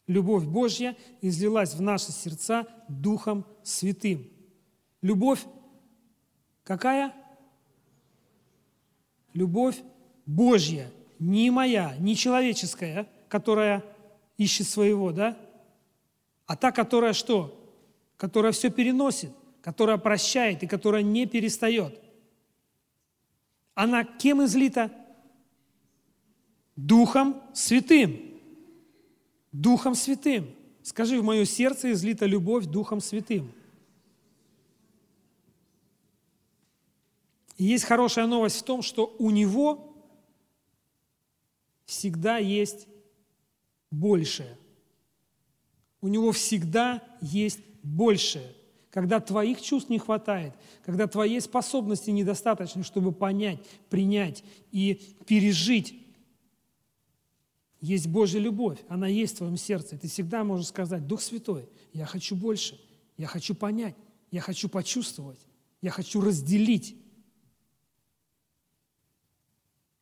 Любовь 0.07 0.45
Божья 0.45 0.95
излилась 1.19 1.73
в 1.73 1.81
наши 1.81 2.13
сердца 2.13 2.65
Духом 2.87 3.45
Святым. 3.61 4.29
Любовь 5.01 5.43
какая? 6.63 7.13
Любовь 9.33 9.81
Божья, 10.25 10.89
не 11.19 11.51
моя, 11.51 11.97
не 11.97 12.15
человеческая, 12.15 13.09
которая 13.27 13.83
ищет 14.37 14.69
своего, 14.69 15.11
да? 15.11 15.37
А 16.45 16.55
та, 16.55 16.71
которая 16.71 17.13
что? 17.13 17.59
Которая 18.17 18.51
все 18.51 18.69
переносит, 18.69 19.31
которая 19.61 19.97
прощает 19.97 20.63
и 20.63 20.67
которая 20.67 21.01
не 21.01 21.25
перестает. 21.25 21.99
Она 23.73 24.03
кем 24.03 24.43
излита? 24.45 24.91
Духом 26.75 27.41
Святым. 27.53 28.19
Духом 29.51 29.95
Святым. 29.95 30.53
Скажи, 30.83 31.19
в 31.19 31.23
мое 31.23 31.45
сердце 31.45 31.91
излита 31.91 32.25
любовь 32.25 32.65
Духом 32.65 33.01
Святым. 33.01 33.51
И 37.57 37.63
есть 37.63 37.85
хорошая 37.85 38.27
новость 38.27 38.59
в 38.59 38.63
том, 38.63 38.81
что 38.81 39.15
у 39.17 39.31
Него 39.31 39.95
всегда 41.85 42.37
есть 42.37 42.87
большее. 43.89 44.57
У 46.05 46.07
Него 46.07 46.31
всегда 46.33 47.01
есть 47.19 47.61
большее. 47.81 48.53
Когда 48.91 49.19
твоих 49.19 49.59
чувств 49.59 49.89
не 49.89 49.97
хватает, 49.97 50.53
когда 50.85 51.07
твоей 51.07 51.41
способности 51.41 52.11
недостаточно, 52.11 52.83
чтобы 52.83 53.11
понять, 53.11 53.57
принять 53.89 54.43
и 54.71 55.01
пережить 55.25 55.99
есть 57.81 58.05
Божья 58.05 58.37
любовь, 58.37 58.77
она 58.87 59.07
есть 59.07 59.33
в 59.33 59.37
твоем 59.39 59.57
сердце. 59.57 59.97
Ты 59.97 60.07
всегда 60.07 60.43
можешь 60.43 60.67
сказать, 60.67 61.07
Дух 61.07 61.23
Святой, 61.23 61.67
я 61.91 62.05
хочу 62.05 62.35
больше, 62.35 62.79
я 63.17 63.25
хочу 63.25 63.55
понять, 63.55 63.95
я 64.29 64.41
хочу 64.41 64.69
почувствовать, 64.69 65.39
я 65.81 65.89
хочу 65.89 66.21
разделить. 66.21 66.95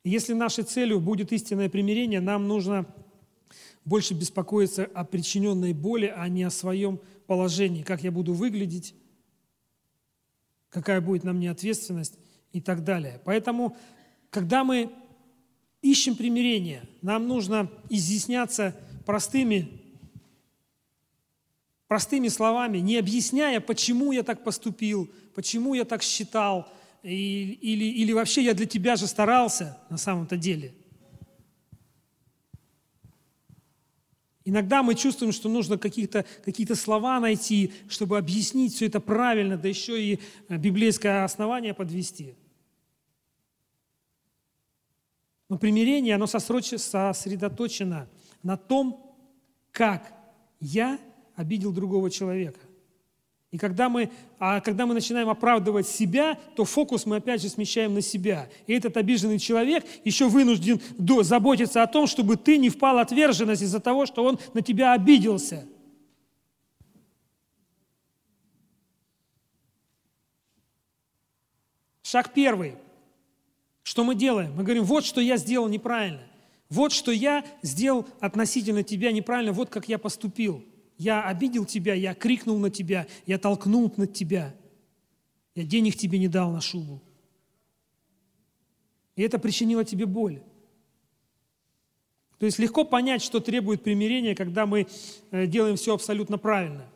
И 0.04 0.10
если 0.10 0.34
нашей 0.34 0.66
целью 0.66 1.00
будет 1.00 1.32
истинное 1.32 1.70
примирение, 1.70 2.20
нам 2.20 2.50
нужно 2.50 2.94
больше 3.86 4.14
беспокоиться 4.14 4.86
о 4.94 5.04
причиненной 5.04 5.74
боли, 5.74 6.14
а 6.16 6.28
не 6.28 6.44
о 6.44 6.50
своем 6.50 7.00
положении, 7.28 7.84
как 7.84 8.04
я 8.04 8.12
буду 8.12 8.34
выглядеть, 8.34 8.96
какая 10.70 11.02
будет 11.02 11.24
на 11.24 11.34
мне 11.34 11.52
ответственность 11.52 12.18
и 12.52 12.62
так 12.62 12.84
далее. 12.84 13.22
Поэтому, 13.26 13.76
когда 14.30 14.64
мы 14.64 14.92
ищем 15.82 16.16
примирение, 16.16 16.88
нам 17.02 17.28
нужно 17.28 17.70
изъясняться 17.90 18.76
простыми, 19.06 19.82
простыми 21.88 22.30
словами, 22.30 22.78
не 22.78 22.98
объясняя, 22.98 23.60
почему 23.60 24.12
я 24.12 24.24
так 24.24 24.44
поступил, 24.44 25.12
почему 25.36 25.74
я 25.74 25.84
так 25.84 26.02
считал, 26.02 26.68
или, 27.04 27.54
или, 27.54 27.84
или 27.84 28.14
вообще 28.14 28.44
я 28.44 28.54
для 28.54 28.66
тебя 28.66 28.96
же 28.96 29.08
старался 29.08 29.78
на 29.90 29.98
самом-то 29.98 30.38
деле. 30.38 30.74
Иногда 34.46 34.84
мы 34.84 34.96
чувствуем, 34.96 35.32
что 35.32 35.50
нужно 35.50 35.78
какие-то 35.78 36.26
какие 36.44 36.68
слова 36.74 37.20
найти, 37.20 37.72
чтобы 37.88 38.18
объяснить 38.18 38.76
все 38.76 38.88
это 38.88 39.00
правильно, 39.00 39.58
да 39.58 39.70
еще 39.70 40.02
и 40.02 40.20
библейское 40.50 41.24
основание 41.24 41.74
подвести– 41.74 42.36
Но 45.54 45.60
примирение, 45.60 46.16
оно 46.16 46.26
сосредоточено 46.26 48.10
на 48.42 48.58
том, 48.58 49.16
как 49.72 50.12
я 50.60 51.00
обидел 51.36 51.72
другого 51.72 52.10
человека. 52.10 52.60
И 53.54 53.58
когда 53.60 53.88
мы, 53.88 54.10
а 54.40 54.62
когда 54.62 54.88
мы 54.88 54.96
начинаем 54.96 55.30
оправдывать 55.30 55.88
себя, 55.88 56.40
то 56.56 56.66
фокус 56.66 57.06
мы 57.06 57.18
опять 57.18 57.40
же 57.40 57.50
смещаем 57.50 57.94
на 57.94 58.02
себя. 58.02 58.50
И 58.66 58.74
этот 58.74 58.98
обиженный 58.98 59.38
человек 59.38 59.86
еще 60.04 60.28
вынужден 60.28 60.82
заботиться 61.22 61.84
о 61.84 61.88
том, 61.88 62.08
чтобы 62.08 62.36
ты 62.36 62.58
не 62.58 62.72
впал 62.72 62.96
в 62.96 62.98
отверженность 62.98 63.62
из-за 63.62 63.80
того, 63.80 64.08
что 64.08 64.24
он 64.24 64.40
на 64.56 64.64
тебя 64.64 64.94
обиделся. 64.94 65.68
Шаг 72.02 72.34
первый. 72.34 72.74
Что 73.84 74.04
мы 74.04 74.16
делаем? 74.16 74.52
Мы 74.56 74.64
говорим, 74.64 74.84
вот 74.84 75.06
что 75.06 75.22
я 75.22 75.38
сделал 75.38 75.68
неправильно. 75.68 76.24
Вот 76.70 76.92
что 76.92 77.12
я 77.12 77.46
сделал 77.62 78.08
относительно 78.20 78.82
тебя 78.82 79.12
неправильно, 79.12 79.54
вот 79.54 79.70
как 79.70 79.88
я 79.88 80.00
поступил. 80.00 80.66
Я 81.04 81.24
обидел 81.24 81.66
тебя, 81.66 81.94
я 81.94 82.14
крикнул 82.14 82.58
на 82.58 82.70
тебя, 82.70 83.08
я 83.26 83.38
толкнул 83.38 83.94
на 83.98 84.08
тебя. 84.08 84.56
Я 85.54 85.64
денег 85.64 85.98
тебе 85.98 86.18
не 86.18 86.28
дал 86.28 86.52
на 86.52 86.62
шубу. 86.62 87.02
И 89.16 89.22
это 89.22 89.38
причинило 89.38 89.84
тебе 89.84 90.06
боль. 90.06 90.42
То 92.40 92.46
есть 92.46 92.58
легко 92.58 92.84
понять, 92.84 93.22
что 93.22 93.40
требует 93.40 93.84
примирения, 93.84 94.36
когда 94.36 94.66
мы 94.66 94.88
э, 95.32 95.46
делаем 95.46 95.76
все 95.76 95.94
абсолютно 95.94 96.38
правильно. 96.38 96.90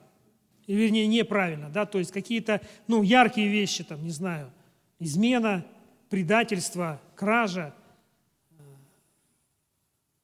И, 0.65 0.73
вернее, 0.73 1.07
неправильно. 1.07 1.69
Да? 1.69 1.85
То 1.85 1.99
есть 1.99 2.11
какие-то 2.11 2.61
ну, 2.87 3.03
яркие 3.03 3.49
вещи, 3.49 3.83
там, 3.83 4.03
не 4.03 4.11
знаю, 4.11 4.51
измена– 4.99 5.65
предательство, 6.09 7.01
кража. 7.15 7.73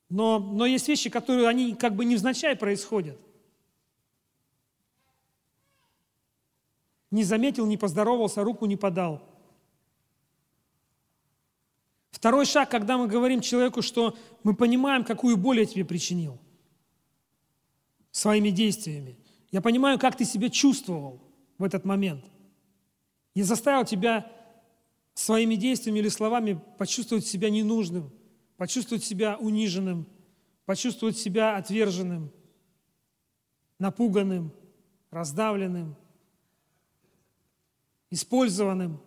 Но, 0.10 0.40
но 0.40 0.66
есть 0.66 0.88
вещи, 0.88 1.10
которые 1.10 1.48
они 1.48 1.76
как 1.76 1.96
бы 1.96 2.06
невзначай 2.06 2.56
происходят. 2.56 3.18
Не 7.14 7.24
заметил, 7.24 7.68
не 7.68 7.78
поздоровался, 7.78 8.44
руку 8.44 8.66
не 8.66 8.76
подал. 8.76 9.22
Второй 12.10 12.48
шаг, 12.48 12.72
когда 12.72 12.98
мы 12.98 13.08
говорим 13.08 13.40
человеку, 13.40 13.84
что 13.84 14.18
мы 14.42 14.56
понимаем, 14.56 15.04
какую 15.04 15.38
боль 15.38 15.60
я 15.60 15.68
тебе 15.68 15.86
причинил 15.86 16.40
своими 18.10 18.50
действиями. 18.50 19.20
Я 19.52 19.62
понимаю, 19.62 20.00
как 20.00 20.18
ты 20.18 20.26
себя 20.26 20.50
чувствовал 20.50 21.22
в 21.60 21.64
этот 21.64 21.86
момент. 21.86 22.26
Я 23.36 23.44
заставил 23.44 23.86
тебя 23.86 24.32
своими 25.14 25.54
действиями 25.54 26.00
или 26.00 26.10
словами 26.10 26.60
почувствовать 26.80 27.28
себя 27.28 27.52
ненужным, 27.52 28.12
почувствовать 28.58 29.04
себя 29.04 29.38
униженным, 29.38 30.08
почувствовать 30.66 31.20
себя 31.20 31.58
отверженным, 31.58 32.32
напуганным, 33.78 34.52
раздавленным, 35.12 35.96
использованным. 38.14 39.00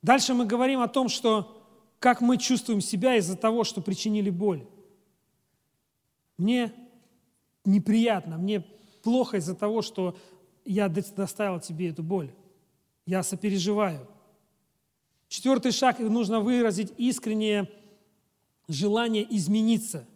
Дальше 0.00 0.32
мы 0.32 0.46
говорим 0.46 0.80
о 0.80 0.86
том, 0.86 1.08
что 1.08 1.66
как 1.98 2.20
мы 2.20 2.38
чувствуем 2.38 2.80
себя 2.80 3.16
из-за 3.16 3.36
того, 3.36 3.64
что 3.64 3.80
причинили 3.80 4.30
боль. 4.30 4.64
Мне 6.36 6.72
неприятно, 7.64 8.38
мне 8.38 8.60
плохо 9.02 9.38
из-за 9.38 9.56
того, 9.56 9.82
что 9.82 10.16
я 10.64 10.88
доставил 10.88 11.58
тебе 11.58 11.88
эту 11.88 12.04
боль. 12.04 12.32
Я 13.04 13.24
сопереживаю. 13.24 14.06
Четвертый 15.26 15.72
шаг, 15.72 15.98
нужно 15.98 16.38
выразить 16.38 16.92
искреннее 16.96 17.68
желание 18.68 19.26
измениться. 19.36 20.06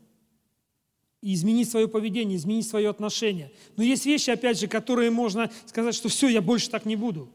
И 1.23 1.35
изменить 1.35 1.71
свое 1.71 1.89
поведение, 1.89 2.37
изменить 2.37 2.69
свое 2.69 2.91
отношение. 2.91 3.51
Но 3.77 3.83
есть 3.83 4.05
вещи, 4.05 4.29
опять 4.29 4.59
же, 4.59 4.67
которые 4.67 5.11
можно 5.11 5.51
сказать, 5.65 5.95
что 5.95 6.11
все, 6.11 6.29
я 6.29 6.43
больше 6.43 6.69
так 6.69 6.85
не 6.85 6.97
буду. 6.97 7.31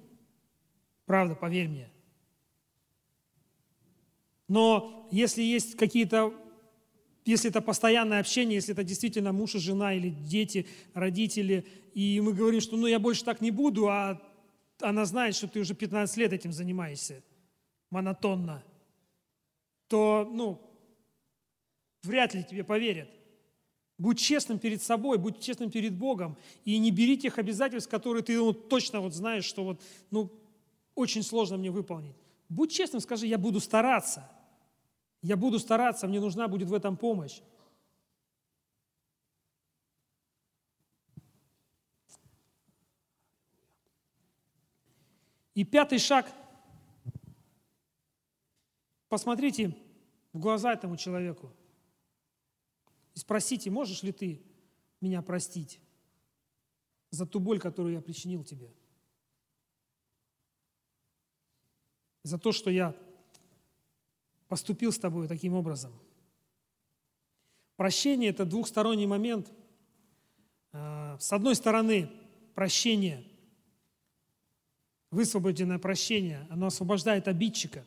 Правда, 1.06 1.34
поверь 1.34 1.70
мне. 1.70 1.90
Но 4.48 5.08
если 5.12 5.42
есть 5.42 5.76
какие-то 5.76 6.34
если 7.26 7.50
это 7.50 7.62
постоянное 7.62 8.22
общение, 8.22 8.56
если 8.56 8.72
это 8.72 8.86
действительно 8.86 9.34
муж 9.34 9.56
и 9.56 9.60
жена 9.60 9.94
или 9.94 10.10
дети, 10.10 10.66
родители, 10.94 11.66
и 11.94 12.22
мы 12.22 12.32
говорим, 12.34 12.62
что 12.62 12.78
ну 12.78 12.88
я 12.88 13.00
больше 13.00 13.26
так 13.26 13.42
не 13.42 13.52
буду, 13.52 13.90
а 13.90 14.22
она 14.80 15.04
знает, 15.04 15.36
что 15.36 15.50
ты 15.50 15.60
уже 15.60 15.76
15 15.76 16.16
лет 16.16 16.32
этим 16.32 16.54
занимаешься 16.54 17.22
монотонно, 17.90 18.64
то, 19.90 20.30
ну, 20.32 20.62
вряд 22.04 22.34
ли 22.34 22.44
тебе 22.44 22.64
поверят. 22.64 23.10
Будь 23.98 24.20
честным 24.20 24.60
перед 24.60 24.82
собой, 24.82 25.18
будь 25.18 25.40
честным 25.40 25.72
перед 25.72 25.96
Богом, 25.96 26.38
и 26.66 26.78
не 26.78 26.92
бери 26.92 27.18
тех 27.18 27.38
обязательств, 27.40 27.90
которые 27.90 28.24
ты 28.24 28.38
ну, 28.38 28.54
точно 28.54 29.02
вот 29.02 29.14
знаешь, 29.14 29.46
что 29.46 29.64
вот, 29.64 29.82
ну, 30.12 30.32
очень 30.94 31.24
сложно 31.24 31.58
мне 31.58 31.72
выполнить. 31.72 32.16
Будь 32.48 32.72
честным, 32.72 33.02
скажи, 33.02 33.28
я 33.28 33.38
буду 33.38 33.60
стараться– 33.60 34.32
я 35.22 35.36
буду 35.36 35.60
стараться, 35.60 36.08
мне 36.08 36.20
нужна 36.20 36.48
будет 36.48 36.70
в 36.70 36.74
этом 36.74 36.96
помощь. 36.96 37.42
И 45.56 45.64
пятый 45.64 45.98
шаг. 45.98 46.32
Посмотрите 49.10 49.76
в 50.34 50.40
глаза 50.40 50.74
этому 50.74 50.98
человеку 50.98 51.52
и 53.18 53.20
спросите, 53.20 53.72
можешь 53.72 54.04
ли 54.04 54.12
ты 54.12 54.44
меня 55.02 55.24
простить 55.24 55.80
за 57.10 57.26
ту 57.26 57.40
боль, 57.40 57.60
которую 57.60 57.96
я 57.96 58.02
причинил 58.02 58.44
тебе. 58.44 58.72
За 62.22 62.38
то, 62.38 62.52
что 62.52 62.70
я 62.70 62.96
поступил 64.48 64.92
с 64.92 65.00
тобой 65.00 65.28
таким 65.28 65.56
образом. 65.56 65.92
Прощение– 67.76 68.30
это 68.30 68.46
двухсторонний 68.46 69.08
момент. 69.08 69.52
А, 70.72 71.18
с 71.20 71.34
одной 71.34 71.56
стороны, 71.56 72.12
прощение, 72.54 73.24
высвобожденное 75.10 75.80
прощение, 75.80 76.46
оно 76.52 76.68
освобождает 76.68 77.28
обидчика 77.28 77.84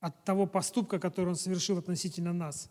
от 0.00 0.24
того 0.24 0.46
поступка, 0.46 0.98
который 0.98 1.30
он 1.30 1.36
совершил 1.36 1.78
относительно 1.78 2.32
нас. 2.32 2.70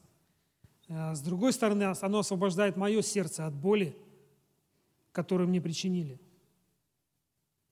А, 0.90 1.14
с 1.14 1.22
другой 1.22 1.54
стороны, 1.54 1.94
оно 2.02 2.20
освобождает 2.20 2.78
мое 2.78 3.02
сердце 3.02 3.46
от 3.46 3.54
боли, 3.54 3.98
которую 5.12 5.50
мне 5.50 5.62
причинили. 5.62 6.20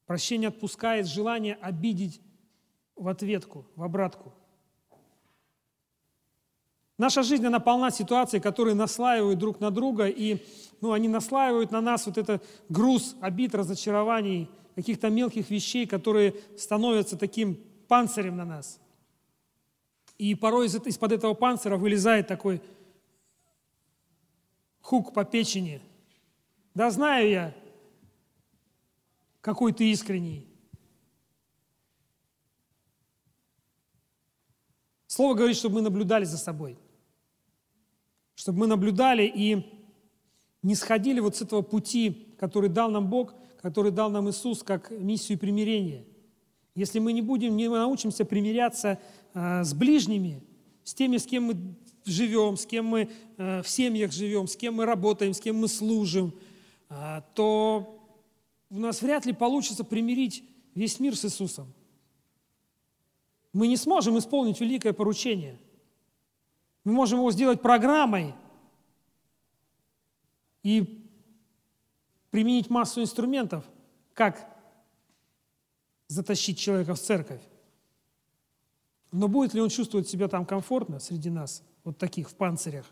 Прощение 0.06 0.50
отпускает 0.50 1.08
желание 1.08 1.56
обидеть 1.56 2.22
в 2.96 3.08
ответку, 3.08 3.65
в 3.76 3.84
обратку. 3.84 4.34
Наша 6.98 7.24
жизнь, 7.24 7.46
она 7.46 7.60
полна 7.60 7.91
ситуаций, 7.91 8.39
которые 8.39 8.74
наслаивают 8.74 9.38
друг 9.38 9.60
на 9.60 9.70
друга, 9.70 10.08
и 10.08 10.46
ну, 10.80 10.94
они 10.94 11.10
наслаивают 11.10 11.72
на 11.72 11.82
нас 11.82 12.06
вот 12.06 12.18
этот 12.18 12.46
груз 12.70 13.15
обид, 13.20 13.54
разочарований, 13.54 14.50
каких-то 14.76 15.10
мелких 15.10 15.50
вещей, 15.50 15.88
которые 15.88 16.36
становятся 16.58 17.18
таким 17.18 17.56
панцирем 17.88 18.38
на 18.38 18.46
нас. 18.46 18.80
И 20.17 20.34
порой 20.36 20.67
из-под 20.67 21.12
этого 21.12 21.34
панцира 21.34 21.78
вылезает 21.78 22.28
такой 22.28 22.62
хук 24.82 25.13
по 25.13 25.25
печени. 25.25 25.82
Да 26.73 26.89
знаю 26.91 27.30
я, 27.30 27.56
какой 29.41 29.73
ты 29.73 29.91
искренний. 29.91 30.47
Слово 35.08 35.34
говорит, 35.34 35.56
чтобы 35.56 35.75
мы 35.75 35.82
наблюдали 35.82 36.25
за 36.25 36.38
собой. 36.38 36.78
Чтобы 38.36 38.60
мы 38.60 38.67
наблюдали 38.67 39.23
и 39.23 39.65
не 40.62 40.75
сходили 40.75 41.19
вот 41.19 41.38
с 41.38 41.41
этого 41.41 41.62
пути, 41.62 42.36
который 42.38 42.69
дал 42.69 42.89
нам 42.89 43.10
Бог, 43.10 43.34
который 43.62 43.91
дал 43.91 44.10
нам 44.10 44.30
Иисус 44.30 44.62
как 44.62 44.91
миссию 44.91 45.39
примирения. 45.39 46.06
Если 46.75 46.99
мы 46.99 47.13
не 47.13 47.21
будем, 47.21 47.56
не 47.56 47.69
научимся 47.69 48.25
примиряться 48.25 48.99
с 49.36 49.74
ближними, 49.74 50.41
с 50.84 50.93
теми, 50.93 51.17
с 51.17 51.26
кем 51.26 51.43
мы 51.43 51.76
живем, 52.06 52.58
с 52.58 52.65
кем 52.65 52.86
мы 52.86 53.10
э, 53.38 53.62
в 53.62 53.69
семьях 53.69 54.12
живем, 54.12 54.48
с 54.48 54.56
кем 54.56 54.76
мы 54.76 54.86
работаем, 54.86 55.34
с 55.34 55.39
кем 55.39 55.58
мы 55.58 55.67
служим, 55.67 56.34
э, 56.89 57.21
то 57.36 58.02
у 58.69 58.80
нас 58.80 59.02
вряд 59.02 59.26
ли 59.26 59.34
получится 59.34 59.84
примирить 59.84 60.43
весь 60.74 61.00
мир 61.00 61.15
с 61.15 61.26
Иисусом 61.26 61.67
мы 63.56 63.67
не 63.67 63.78
сможем 63.78 64.19
исполнить 64.19 64.60
великое 64.60 64.91
поручение. 64.91 65.58
Мы 66.84 66.91
можем 66.91 67.19
его 67.19 67.32
сделать 67.32 67.62
программой 67.62 68.36
и 70.62 71.10
применить 72.32 72.69
массу 72.69 73.02
инструментов, 73.02 73.63
как 74.13 74.45
затащить 76.08 76.60
человека 76.60 76.95
в 76.95 77.00
церковь. 77.00 77.39
Но 79.15 79.30
будет 79.30 79.54
ли 79.54 79.62
он 79.62 79.69
чувствовать 79.69 80.10
себя 80.10 80.28
там 80.28 80.45
комфортно 80.45 80.99
среди 80.99 81.30
нас, 81.30 81.63
вот 81.86 81.97
таких 81.97 82.30
в 82.30 82.36
панцирях? 82.36 82.86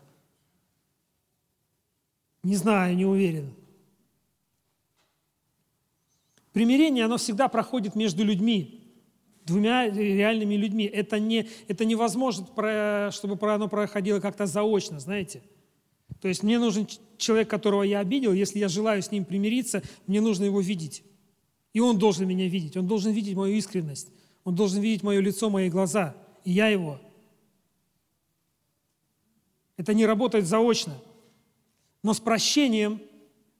Не 2.42 2.56
знаю, 2.56 2.96
не 2.96 3.04
уверен. 3.04 3.52
Примирение, 6.52 7.04
оно 7.04 7.18
всегда 7.18 7.48
проходит 7.48 7.94
между 7.94 8.24
людьми 8.24 8.80
двумя 9.44 9.90
реальными 9.90 10.54
людьми. 10.54 10.84
Это, 10.84 11.18
не, 11.18 11.46
это 11.68 11.84
невозможно, 11.84 13.10
чтобы 13.12 13.52
оно 13.52 13.68
проходило 13.68 14.18
как-то 14.18 14.46
заочно, 14.46 15.00
знаете. 15.00 15.42
То 16.22 16.28
есть 16.28 16.42
мне 16.42 16.58
нужен 16.58 16.88
человек, 17.18 17.50
которого 17.50 17.82
я 17.82 17.98
обидел, 18.00 18.32
если 18.32 18.58
я 18.58 18.68
желаю 18.68 19.02
с 19.02 19.10
ним 19.10 19.26
примириться, 19.26 19.82
мне 20.06 20.22
нужно 20.22 20.44
его 20.44 20.62
видеть. 20.62 21.02
И 21.74 21.80
он 21.80 21.98
должен 21.98 22.26
меня 22.26 22.48
видеть, 22.48 22.78
он 22.78 22.86
должен 22.86 23.12
видеть 23.12 23.36
мою 23.36 23.54
искренность, 23.56 24.08
он 24.44 24.54
должен 24.54 24.80
видеть 24.82 25.02
мое 25.02 25.20
лицо, 25.20 25.50
мои 25.50 25.70
глаза, 25.70 26.14
и 26.44 26.52
я 26.52 26.68
его. 26.68 27.00
Это 29.76 29.94
не 29.94 30.06
работает 30.06 30.46
заочно. 30.46 30.94
Но 32.02 32.12
с 32.12 32.20
прощением 32.20 33.00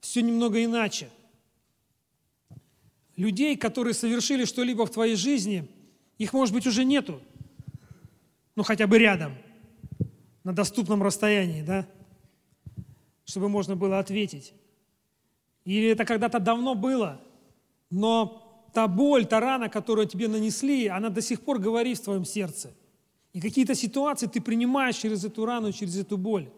все 0.01 0.21
немного 0.23 0.63
иначе. 0.63 1.09
Людей, 3.17 3.57
которые 3.57 3.95
совершили 3.95 4.45
что-либо 4.45 4.87
в 4.87 4.91
твоей 4.91 5.17
жизни, 5.17 5.69
их, 6.19 6.33
может 6.33 6.55
быть, 6.55 6.67
уже 6.67 6.85
нету. 6.85 7.21
Ну, 8.55 8.63
хотя 8.63 8.87
бы 8.87 8.99
рядом, 8.99 9.35
на 10.45 10.53
доступном 10.53 11.03
расстоянии, 11.03 11.63
да? 11.63 11.89
Чтобы 13.25 13.49
можно 13.49 13.75
было 13.75 13.99
ответить. 13.99 14.53
Или 15.65 15.89
это 15.89 16.05
когда-то 16.05 16.39
давно 16.39 16.75
было, 16.75 17.21
но 17.91 18.44
та 18.75 18.89
боль, 18.89 19.25
та 19.25 19.41
рана, 19.41 19.69
которую 19.69 20.07
тебе 20.09 20.29
нанесли, 20.29 20.89
она 20.89 21.09
до 21.09 21.23
сих 21.23 21.41
пор 21.41 21.61
говорит 21.61 21.99
в 21.99 22.03
твоем 22.03 22.25
сердце. 22.25 22.75
И 23.33 23.41
какие-то 23.41 23.75
ситуации 23.75 24.27
ты 24.27 24.41
принимаешь 24.41 24.97
через 24.97 25.25
эту 25.25 25.47
рану, 25.47 25.73
через 25.73 25.97
эту 25.97 26.19
боль. 26.19 26.51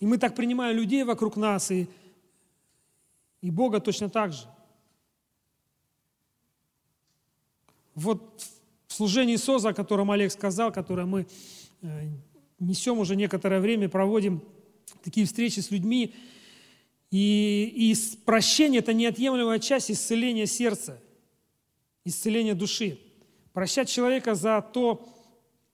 И 0.00 0.06
мы 0.06 0.18
так 0.18 0.34
принимаем 0.34 0.76
людей 0.76 1.04
вокруг 1.04 1.36
нас, 1.36 1.70
и, 1.70 1.88
и 3.40 3.50
Бога 3.50 3.80
точно 3.80 4.10
так 4.10 4.32
же. 4.32 4.46
Вот 7.94 8.44
в 8.88 8.92
служении 8.92 9.36
СОЗа, 9.36 9.70
о 9.70 9.74
котором 9.74 10.10
Олег 10.10 10.30
сказал, 10.30 10.72
которое 10.72 11.06
мы 11.06 11.26
э, 11.82 12.08
несем 12.58 12.98
уже 12.98 13.16
некоторое 13.16 13.60
время, 13.60 13.88
проводим 13.88 14.42
такие 15.02 15.24
встречи 15.24 15.60
с 15.60 15.70
людьми, 15.70 16.14
и, 17.12 17.92
и 17.92 18.16
прощение– 18.24 18.78
это 18.80 18.94
неотъемлемая 18.94 19.58
часть 19.58 19.90
исцеления 19.90 20.46
сердца, 20.46 20.98
исцеления 22.06 22.54
души. 22.54 22.98
Прощать 23.52 23.90
человека 23.90 24.34
за 24.34 24.62
то, 24.62 25.06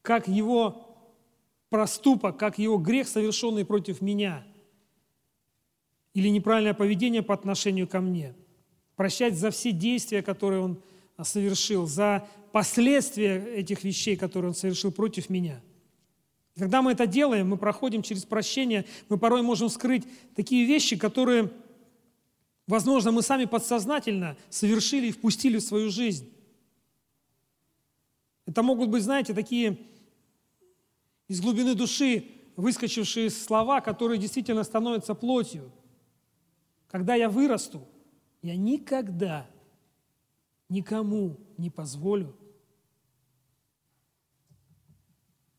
как 0.03 0.27
его 0.27 0.99
проступок, 1.71 2.39
как 2.39 2.59
его 2.59 2.77
грех, 2.77 3.07
совершенный 3.07 3.65
против 3.65 4.03
меня, 4.03 4.45
или 6.13 6.29
неправильное 6.29 6.75
поведение 6.75 7.23
по 7.23 7.35
отношению 7.35 7.87
ко 7.87 8.01
мне. 8.01 8.35
Прощать 8.97 9.39
за 9.39 9.53
все 9.53 9.71
действия, 9.71 10.23
которые 10.23 10.61
он 10.61 10.83
совершил, 11.23 11.87
за 11.87 12.27
последствия 12.51 13.37
этих 13.55 13.85
вещей, 13.85 14.17
которые 14.17 14.49
он 14.49 14.55
совершил 14.57 14.91
против 14.91 15.31
меня. 15.31 15.61
Когда 16.59 16.83
мы 16.83 16.93
это 16.93 17.07
делаем, 17.07 17.49
мы 17.49 17.57
проходим 17.57 18.03
через 18.03 18.25
прощение, 18.25 18.85
мы 19.09 19.17
порой 19.17 19.43
можем 19.43 19.69
скрыть 19.69 20.05
такие 20.35 20.67
вещи, 20.67 20.97
которые, 20.97 21.53
возможно, 22.67 23.13
мы 23.13 23.23
сами 23.23 23.45
подсознательно 23.45 24.37
совершили 24.51 25.07
и 25.07 25.13
впустили 25.13 25.59
в 25.59 25.63
свою 25.63 25.89
жизнь. 25.89 26.33
Это 28.45 28.65
могут 28.65 28.89
быть, 28.91 29.05
знаете, 29.05 29.35
такие 29.35 29.79
из 31.29 31.41
глубины 31.41 31.77
души 31.77 32.27
выскочившие 32.57 33.31
слова, 33.31 33.81
которые 33.81 34.19
действительно 34.19 34.65
становятся 34.65 35.15
плотью. 35.15 35.71
Когда 36.89 37.15
я 37.15 37.29
вырасту, 37.29 37.87
я 38.43 38.57
никогда 38.57 39.49
никому 40.69 41.39
не 41.57 41.71
позволю 41.71 42.35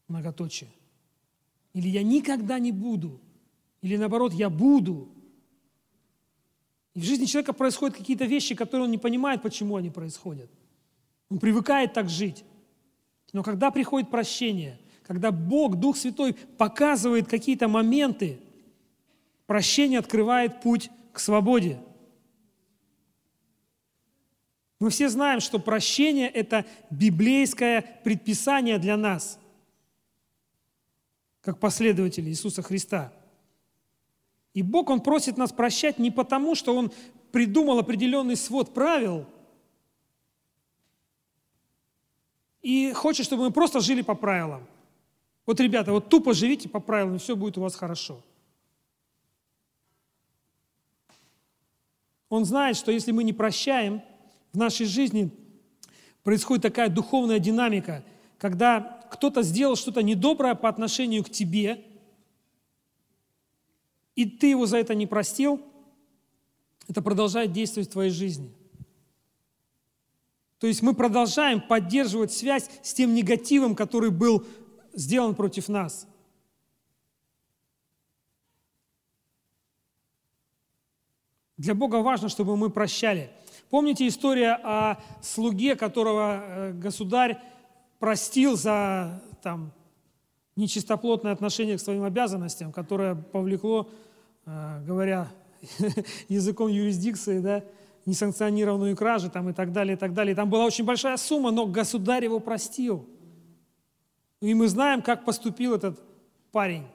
многоточие. 0.09 0.69
Или 1.73 1.88
я 1.88 2.03
никогда 2.03 2.60
не 2.60 2.71
буду, 2.71 3.19
или 3.82 3.97
наоборот, 3.97 4.34
я 4.34 4.49
буду. 4.49 5.10
И 6.93 6.99
в 6.99 7.03
жизни 7.03 7.25
человека 7.25 7.53
происходят 7.53 7.97
какие-то 7.97 8.25
вещи, 8.25 8.55
которые 8.55 8.86
он 8.86 8.91
не 8.91 8.97
понимает, 8.97 9.41
почему 9.41 9.75
они 9.75 9.89
происходят. 9.89 10.49
Он 11.29 11.39
привыкает 11.39 11.93
так 11.93 12.10
жить. 12.10 12.43
Но 13.32 13.43
когда 13.43 13.69
приходит 13.71 14.10
прощение, 14.10 14.79
когда 15.03 15.32
Бог, 15.32 15.75
Дух 15.75 15.97
Святой 15.97 16.34
показывает 16.34 17.27
какие-то 17.27 17.67
моменты, 17.67 18.39
прощение 19.45 19.99
открывает 19.99 20.62
путь 20.62 20.89
к 21.13 21.19
свободе. 21.19 21.79
Мы 24.79 24.89
все 24.89 25.10
знаем, 25.10 25.39
что 25.39 25.60
прощение– 25.60 26.29
это 26.29 26.65
библейское 26.89 27.82
предписание 28.03 28.77
для 28.77 28.95
нас, 28.97 29.39
как 31.41 31.60
последователи 31.60 32.30
Иисуса 32.30 32.62
Христа. 32.62 33.13
И 34.54 34.62
Бог, 34.62 34.89
Он 34.89 35.02
просит 35.02 35.38
нас 35.38 35.52
прощать 35.52 35.99
не 35.99 36.12
потому, 36.12 36.56
что 36.56 36.75
Он 36.75 36.91
придумал 37.32 37.80
определенный 37.80 38.36
свод 38.36 38.73
правил 38.73 39.25
и 42.62 42.91
хочет, 42.93 43.25
чтобы 43.25 43.43
мы 43.43 43.52
просто 43.52 43.80
жили 43.80 44.02
по 44.02 44.15
правилам. 44.15 44.65
Вот, 45.45 45.60
ребята, 45.60 45.91
вот 45.91 46.10
тупо 46.10 46.34
живите 46.34 46.67
по 46.69 46.80
правилам, 46.80 47.15
и 47.15 47.19
все 47.19 47.36
будет 47.36 47.58
у 47.58 47.62
вас 47.62 47.75
хорошо. 47.75 48.21
Он 52.30 52.45
знает, 52.45 52.78
что 52.78 52.91
если 52.91 53.12
мы 53.12 53.23
не 53.23 53.34
прощаем– 53.34 54.02
в 54.54 54.58
нашей 54.58 54.86
жизни 54.86 55.30
происходит 56.23 56.63
такая 56.63 56.89
духовная 56.89 57.39
динамика, 57.39 58.04
когда 58.38 58.98
кто-то 59.12 59.41
сделал 59.41 59.76
что-то 59.76 60.02
недоброе 60.02 60.56
по 60.56 60.69
отношению 60.69 61.24
к 61.24 61.30
тебе, 61.30 61.86
и 64.15 64.26
ты 64.26 64.48
его 64.48 64.65
за 64.65 64.78
это 64.78 64.95
не 64.95 65.08
простил, 65.08 65.62
это 66.88 67.02
продолжает 67.02 67.52
действовать 67.52 67.89
в 67.89 67.93
твоей 67.93 68.12
жизни. 68.12 68.54
То 70.60 70.67
есть 70.67 70.82
мы 70.82 70.93
продолжаем 70.93 71.62
поддерживать 71.62 72.34
связь 72.34 72.69
с 72.84 72.93
тем 72.93 73.13
негативом, 73.13 73.76
который 73.76 74.12
был 74.12 74.45
сделан 74.93 75.36
против 75.36 75.69
нас. 75.69 76.08
Для 81.56 81.76
Бога 81.76 81.98
важно, 81.98 82.30
чтобы 82.30 82.56
мы 82.58 82.69
прощали. 82.69 83.32
Помните 83.69 84.08
история 84.08 84.54
о 84.63 84.98
слуге, 85.22 85.76
которого 85.76 86.41
э, 86.41 86.74
государь 86.74 87.39
простил 87.99 88.55
за 88.55 89.21
там, 89.41 89.71
нечистоплотное 90.55 91.31
отношение 91.31 91.77
к 91.77 91.81
своим 91.81 92.03
обязанностям, 92.03 92.71
которое 92.71 93.15
повлекло, 93.15 93.89
э, 94.45 94.83
говоря 94.85 95.31
языком 96.29 96.69
юрисдикции, 96.69 97.39
да, 97.39 97.63
несанкционированную 98.05 98.95
кражу 98.95 99.29
там, 99.29 99.49
и 99.49 99.53
так 99.53 99.71
далее, 99.71 99.95
и 99.95 99.97
так 99.97 100.13
далее. 100.13 100.35
Там 100.35 100.49
была 100.49 100.65
очень 100.65 100.85
большая 100.85 101.17
сумма, 101.17 101.51
но 101.51 101.65
государь 101.65 102.23
его 102.23 102.39
простил. 102.39 103.05
И 104.41 104.53
мы 104.53 104.67
знаем, 104.67 105.01
как 105.01 105.25
поступил 105.25 105.75
этот 105.75 105.99
парень, 106.51 106.88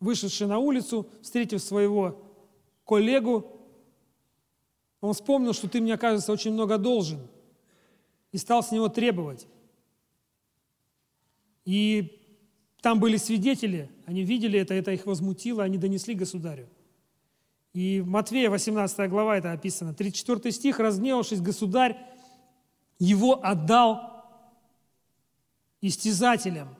вышедший 0.00 0.46
на 0.46 0.58
улицу, 0.58 1.06
встретив 1.22 1.62
своего 1.62 2.20
коллегу, 2.84 3.46
он 5.00 5.14
вспомнил, 5.14 5.52
что 5.52 5.68
ты 5.68 5.80
мне, 5.80 5.96
кажется, 5.96 6.32
очень 6.32 6.52
много 6.52 6.76
должен, 6.76 7.20
и 8.32 8.38
стал 8.38 8.62
с 8.62 8.70
него 8.70 8.88
требовать. 8.88 9.46
И 11.70 12.20
там 12.82 12.98
были 12.98 13.16
свидетели, 13.16 13.88
они 14.04 14.24
видели 14.24 14.58
это, 14.58 14.74
это 14.74 14.90
их 14.90 15.06
возмутило, 15.06 15.62
они 15.62 15.78
донесли 15.78 16.14
государю. 16.14 16.68
И 17.74 18.00
в 18.00 18.08
Матвея 18.08 18.50
18 18.50 19.08
глава 19.08 19.38
это 19.38 19.52
описано. 19.52 19.94
34 19.94 20.50
стих, 20.50 20.80
разгневавшись, 20.80 21.40
государь 21.40 21.96
его 22.98 23.38
отдал 23.40 24.24
истязателям. 25.80 26.74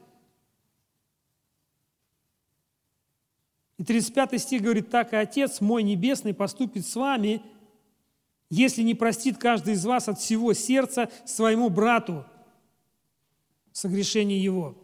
И 3.78 3.84
35 3.84 4.42
стих 4.42 4.62
говорит, 4.62 4.90
так 4.90 5.12
и 5.12 5.16
Отец 5.16 5.60
мой 5.60 5.84
Небесный 5.84 6.34
поступит 6.34 6.84
с 6.84 6.96
вами, 6.96 7.40
если 8.48 8.82
не 8.82 8.96
простит 8.96 9.38
каждый 9.38 9.74
из 9.74 9.86
вас 9.86 10.08
от 10.08 10.18
всего 10.18 10.52
сердца 10.52 11.08
своему 11.24 11.70
брату 11.70 12.24
согрешение 13.72 14.42
его. 14.42 14.76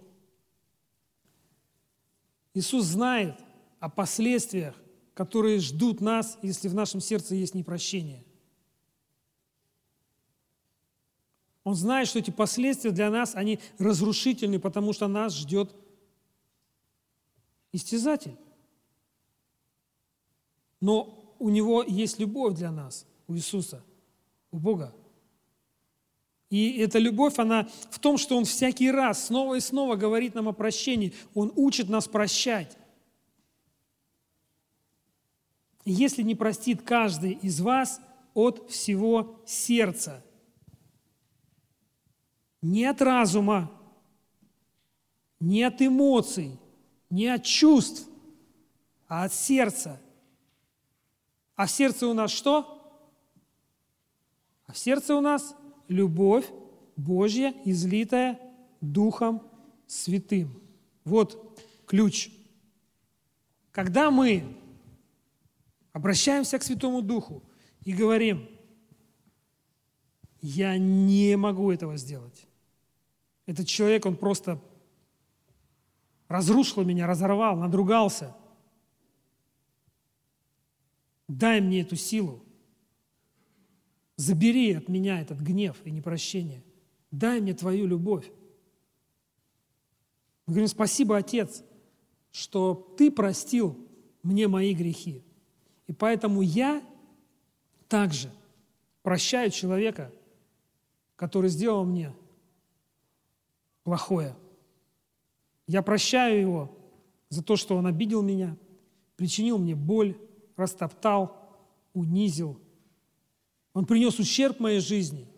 Иисус 2.56 2.86
знает 2.86 3.38
о 3.80 3.90
последствиях, 3.90 4.74
которые 5.12 5.60
ждут 5.60 6.00
нас, 6.00 6.38
если 6.40 6.68
в 6.68 6.74
нашем 6.74 7.02
сердце 7.02 7.34
есть 7.34 7.54
непрощение. 7.54 8.24
Он 11.64 11.74
знает, 11.74 12.08
что 12.08 12.18
эти 12.18 12.30
последствия 12.30 12.92
для 12.92 13.10
нас, 13.10 13.34
они 13.34 13.60
разрушительны, 13.76 14.58
потому 14.58 14.94
что 14.94 15.06
нас 15.06 15.36
ждет 15.36 15.76
истязатель. 17.72 18.38
Но 20.80 21.36
у 21.38 21.50
него 21.50 21.82
есть 21.82 22.18
любовь 22.18 22.54
для 22.54 22.72
нас– 22.72 23.06
у 23.28 23.34
Иисуса, 23.34 23.84
у 24.50 24.58
Бога. 24.58 24.94
И 26.48 26.78
эта 26.78 26.98
любовь, 26.98 27.38
она 27.38 27.68
в 27.90 27.98
том, 27.98 28.18
что 28.18 28.36
Он 28.36 28.44
всякий 28.44 28.90
раз 28.90 29.26
снова 29.26 29.56
и 29.56 29.60
снова 29.60 29.96
говорит 29.96 30.34
нам 30.34 30.48
о 30.48 30.52
прощении. 30.52 31.12
Он 31.34 31.52
учит 31.56 31.88
нас 31.88 32.06
прощать. 32.06 32.76
Если 35.84 36.22
не 36.22 36.34
простит 36.34 36.82
каждый 36.82 37.32
из 37.32 37.60
вас 37.60 38.00
от 38.34 38.70
всего 38.70 39.40
сердца, 39.46 40.24
не 42.62 42.84
от 42.84 43.00
разума, 43.02 43.70
не 45.40 45.62
от 45.62 45.80
эмоций, 45.82 46.58
не 47.10 47.28
от 47.28 47.44
чувств, 47.44 48.08
а 49.08 49.24
от 49.24 49.32
сердца. 49.32 50.00
А 51.54 51.66
в 51.66 51.70
сердце 51.70 52.06
у 52.06 52.14
нас 52.14 52.30
что? 52.30 52.72
А 54.66 54.72
в 54.72 54.78
сердце 54.78 55.14
у 55.14 55.20
нас 55.20 55.54
любовь 55.88 56.46
Божья, 56.96 57.54
излитая 57.64 58.38
Духом 58.80 59.42
Святым. 59.86 60.62
Вот 61.04 61.60
ключ. 61.86 62.30
Когда 63.70 64.10
мы 64.10 64.56
обращаемся 65.92 66.58
к 66.58 66.62
Святому 66.62 67.02
Духу 67.02 67.42
и 67.84 67.92
говорим, 67.92 68.48
я 70.40 70.78
не 70.78 71.36
могу 71.36 71.70
этого 71.70 71.96
сделать. 71.96 72.46
Этот 73.46 73.66
человек, 73.66 74.06
он 74.06 74.16
просто 74.16 74.60
разрушил 76.28 76.84
меня, 76.84 77.06
разорвал, 77.06 77.56
надругался. 77.56 78.34
Дай 81.28 81.60
мне 81.60 81.80
эту 81.82 81.96
силу. 81.96 82.45
Забери 84.16 84.72
от 84.72 84.88
меня 84.88 85.20
этот 85.20 85.38
гнев 85.40 85.76
и 85.84 85.90
непрощение. 85.90 86.64
Дай 87.10 87.40
мне 87.40 87.52
твою 87.52 87.86
любовь. 87.86 88.30
Мы 90.46 90.54
говорим, 90.54 90.68
спасибо, 90.68 91.18
Отец, 91.18 91.62
что 92.30 92.94
ты 92.96 93.10
простил 93.10 93.76
мне 94.22 94.48
мои 94.48 94.74
грехи. 94.74 95.22
И 95.86 95.92
поэтому 95.92 96.40
я 96.40 96.82
также 97.88 98.30
прощаю 99.02 99.50
человека, 99.50 100.10
который 101.16 101.50
сделал 101.50 101.84
мне 101.84 102.14
плохое. 103.84 104.34
Я 105.66 105.82
прощаю 105.82 106.40
его 106.40 106.78
за 107.28 107.42
то, 107.42 107.56
что 107.56 107.76
он 107.76 107.86
обидел 107.86 108.22
меня, 108.22 108.56
причинил 109.16 109.58
мне 109.58 109.74
боль, 109.74 110.16
растоптал, 110.56 111.36
унизил– 111.92 112.58
он 113.76 113.84
принес 113.84 114.18
ущерб 114.18 114.58
моей 114.58 114.80
жизни. 114.80 115.28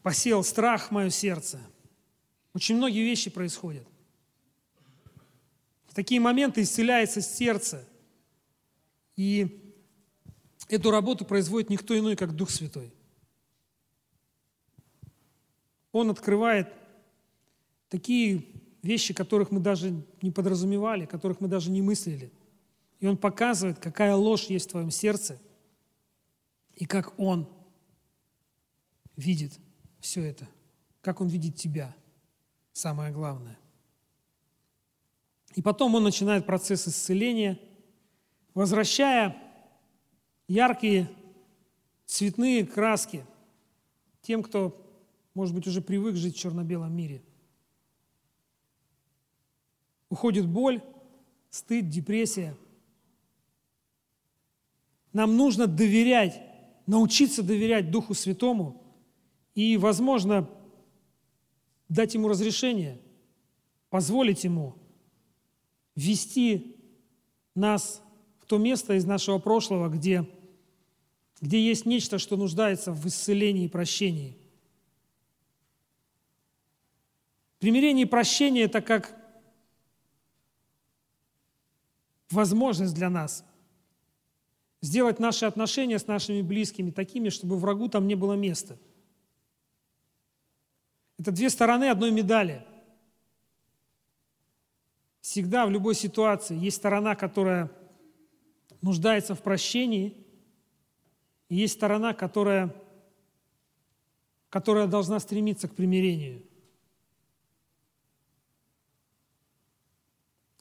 Посеял 0.00 0.44
страх 0.44 0.88
в 0.88 0.90
мое 0.92 1.10
сердце. 1.10 1.60
Очень 2.54 2.76
многие 2.76 3.02
вещи 3.02 3.30
происходят. 3.30 3.84
В 5.86 5.94
такие 5.94 6.20
моменты 6.20 6.62
исцеляется 6.62 7.20
сердце. 7.20 7.84
И 9.16 9.74
эту 10.68 10.92
работу 10.92 11.24
производит 11.24 11.68
никто 11.68 11.98
иной, 11.98 12.14
как 12.14 12.36
Дух 12.36 12.50
Святой. 12.50 12.94
Он 15.90 16.10
открывает 16.10 16.72
такие 17.88 18.46
вещи, 18.82 19.14
которых 19.14 19.50
мы 19.50 19.58
даже 19.58 20.00
не 20.22 20.30
подразумевали, 20.30 21.06
которых 21.06 21.40
мы 21.40 21.48
даже 21.48 21.72
не 21.72 21.82
мыслили– 21.82 22.32
и 23.02 23.06
он 23.08 23.16
показывает, 23.16 23.80
какая 23.80 24.14
ложь 24.14 24.44
есть 24.44 24.68
в 24.68 24.70
твоем 24.70 24.92
сердце, 24.92 25.42
и 26.76 26.86
как 26.86 27.18
он 27.18 27.48
видит 29.16 29.58
все 29.98 30.22
это, 30.22 30.48
как 31.00 31.20
он 31.20 31.26
видит 31.26 31.56
тебя, 31.56 31.96
самое 32.72 33.12
главное. 33.12 33.58
И 35.56 35.62
потом 35.62 35.96
он 35.96 36.04
начинает 36.04 36.46
процесс 36.46 36.86
исцеления, 36.86 37.58
возвращая 38.54 39.36
яркие 40.46 41.10
цветные 42.06 42.64
краски 42.64 43.26
тем, 44.20 44.44
кто, 44.44 44.80
может 45.34 45.56
быть, 45.56 45.66
уже 45.66 45.82
привык 45.82 46.14
жить 46.14 46.36
в 46.36 46.38
черно-белом 46.38 46.94
мире. 46.94 47.20
Уходит 50.08 50.46
боль, 50.46 50.80
стыд, 51.50 51.88
депрессия– 51.88 52.56
нам 55.12 55.36
нужно 55.36 55.66
доверять, 55.66 56.40
научиться 56.86 57.42
доверять 57.42 57.90
Духу 57.90 58.14
Святому 58.14 58.82
и, 59.54 59.76
возможно, 59.76 60.48
дать 61.88 62.14
Ему 62.14 62.28
разрешение, 62.28 63.00
позволить 63.90 64.44
Ему 64.44 64.74
вести 65.94 66.76
нас 67.54 68.02
в 68.38 68.46
то 68.46 68.56
место 68.56 68.94
из 68.94 69.04
нашего 69.04 69.38
прошлого, 69.38 69.88
где, 69.88 70.26
где 71.40 71.60
есть 71.60 71.84
нечто, 71.84 72.18
что 72.18 72.36
нуждается 72.36 72.92
в 72.92 73.06
исцелении 73.06 73.66
и 73.66 73.68
прощении. 73.68 74.38
Примирение 77.58 78.06
и 78.06 78.08
прощение– 78.08 78.64
это 78.64 78.80
как 78.80 79.16
возможность 82.30 82.94
для 82.94 83.10
нас– 83.10 83.44
сделать 84.82 85.20
наши 85.20 85.46
отношения 85.46 85.98
с 85.98 86.06
нашими 86.06 86.42
близкими 86.42 86.90
такими, 86.90 87.30
чтобы 87.30 87.56
врагу 87.56 87.88
там 87.88 88.06
не 88.06 88.16
было 88.16 88.34
места. 88.34 88.76
Это 91.18 91.30
две 91.30 91.48
стороны 91.48 91.84
одной 91.84 92.10
медали. 92.10 92.66
Всегда 95.20 95.66
в 95.66 95.70
любой 95.70 95.94
ситуации 95.94 96.58
есть 96.58 96.78
сторона, 96.78 97.14
которая 97.14 97.70
нуждается 98.82 99.36
в 99.36 99.42
прощении, 99.42 100.16
и 101.48 101.54
есть 101.54 101.74
сторона, 101.74 102.12
которая, 102.12 102.74
которая 104.48 104.88
должна 104.88 105.20
стремиться 105.20 105.68
к 105.68 105.76
примирению. 105.76 106.42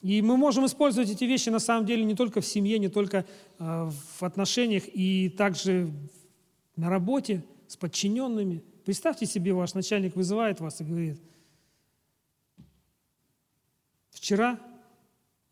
И 0.01 0.21
мы 0.23 0.35
можем 0.35 0.65
использовать 0.65 1.11
эти 1.11 1.25
вещи 1.25 1.49
на 1.49 1.59
самом 1.59 1.85
деле 1.85 2.03
не 2.03 2.15
только 2.15 2.41
в 2.41 2.45
семье, 2.45 2.79
не 2.79 2.89
только 2.89 3.25
э, 3.59 3.89
в 4.17 4.23
отношениях, 4.23 4.83
и 4.87 5.29
также 5.29 5.91
на 6.75 6.89
работе 6.89 7.45
с 7.67 7.77
подчиненными. 7.77 8.63
Представьте 8.83 9.27
себе, 9.27 9.53
ваш 9.53 9.75
начальник 9.75 10.15
вызывает 10.15 10.59
вас 10.59 10.81
и 10.81 10.83
говорит, 10.83 11.21
вчера 14.09 14.59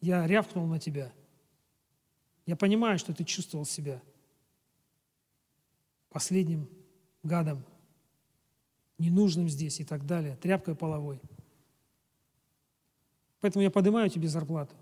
я 0.02 0.26
рявкнул 0.26 0.66
на 0.66 0.80
тебя. 0.80 1.14
Я 2.48 2.56
понимаю, 2.56 2.98
что 2.98 3.14
ты 3.14 3.24
чувствовал 3.24 3.66
себя 3.66 4.02
последним 6.10 6.68
гадом, 7.22 7.64
ненужным 8.98 9.48
здесь 9.48 9.80
и 9.80 9.84
так 9.84 10.08
далее, 10.08 10.38
тряпкой 10.38 10.74
половой– 10.74 11.22
Поэтому 13.42 13.64
я 13.64 13.72
поднимаю 13.72 14.10
тебе 14.10 14.28
зарплату. 14.28 14.76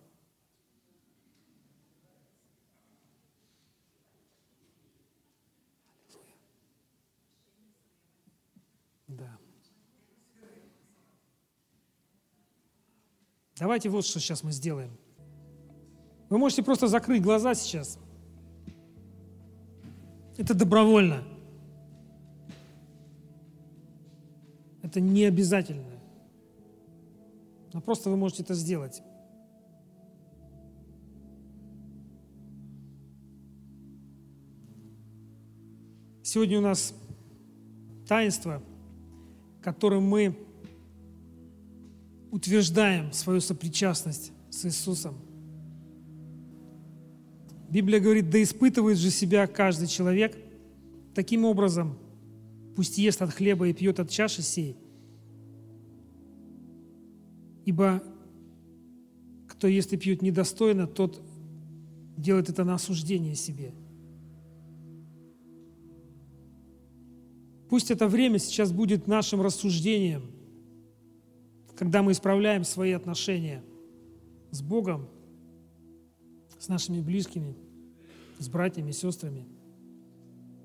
Да. 9.08 9.38
Давайте 13.60 13.90
вот 13.90 14.06
что 14.06 14.20
сейчас 14.20 14.44
мы 14.44 14.52
сделаем. 14.52 14.98
Вы 16.30 16.38
можете 16.40 16.64
просто 16.64 16.88
закрыть 16.88 17.22
глаза 17.22 17.54
сейчас. 17.54 18.00
Это 20.38 20.54
добровольно. 20.54 21.24
Это 24.82 25.00
не 25.00 25.26
обязательно 25.26 25.97
но 27.78 27.82
просто 27.82 28.10
вы 28.10 28.18
можете 28.18 28.42
это 28.42 28.56
сделать. 28.56 29.04
Сегодня 36.24 36.58
у 36.58 36.62
нас 36.64 36.96
таинство, 38.08 38.64
которым 39.62 40.06
мы 40.06 40.36
утверждаем 42.32 43.14
свою 43.14 43.42
сопричастность 43.42 44.32
с 44.50 44.66
Иисусом. 44.66 45.14
Библия 47.70 48.00
говорит, 48.00 48.32
да 48.32 48.42
испытывает 48.42 48.98
же 48.98 49.12
себя 49.12 49.46
каждый 49.46 49.88
человек. 49.88 50.36
Таким 51.14 51.46
образом, 51.46 51.96
пусть 52.76 52.98
ест 52.98 53.22
от 53.22 53.36
хлеба 53.36 53.68
и 53.68 53.74
пьет 53.74 54.00
от 54.00 54.10
чаши 54.10 54.42
сей– 54.42 54.78
Ибо 57.68 58.02
кто 59.50 59.68
ест 59.68 59.92
и 59.92 59.98
пьет 59.98 60.22
недостойно, 60.22 60.88
тот 60.88 61.22
делает 62.16 62.48
это 62.48 62.64
на 62.64 62.76
осуждение 62.76 63.36
себе. 63.36 63.74
Пусть 67.70 67.92
это 67.92 68.08
время 68.08 68.40
сейчас 68.40 68.72
будет 68.72 69.08
нашим 69.08 69.42
рассуждением, 69.42 70.32
когда 71.76 72.02
мы 72.04 72.14
исправляем 72.14 72.64
свои 72.64 72.94
отношения 72.94 73.62
с 74.52 74.62
Богом, 74.62 75.10
с 76.58 76.70
нашими 76.70 77.02
близкими, 77.02 77.54
с 78.40 78.48
братьями, 78.48 78.92
сестрами. 78.92 79.46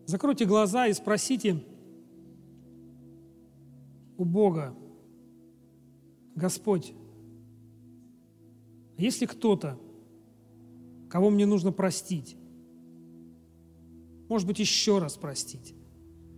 Закройте 0.07 0.45
глаза 0.45 0.87
и 0.87 0.93
спросите 0.93 1.65
у 4.17 4.25
Бога, 4.25 4.77
Господь, 6.35 6.95
если 8.97 9.27
кто-то, 9.27 9.79
кого 11.09 11.31
мне 11.31 11.47
нужно 11.47 11.73
простить, 11.73 12.37
может 14.29 14.47
быть, 14.47 14.59
еще 14.61 14.99
раз 14.99 15.17
простить. 15.17 15.75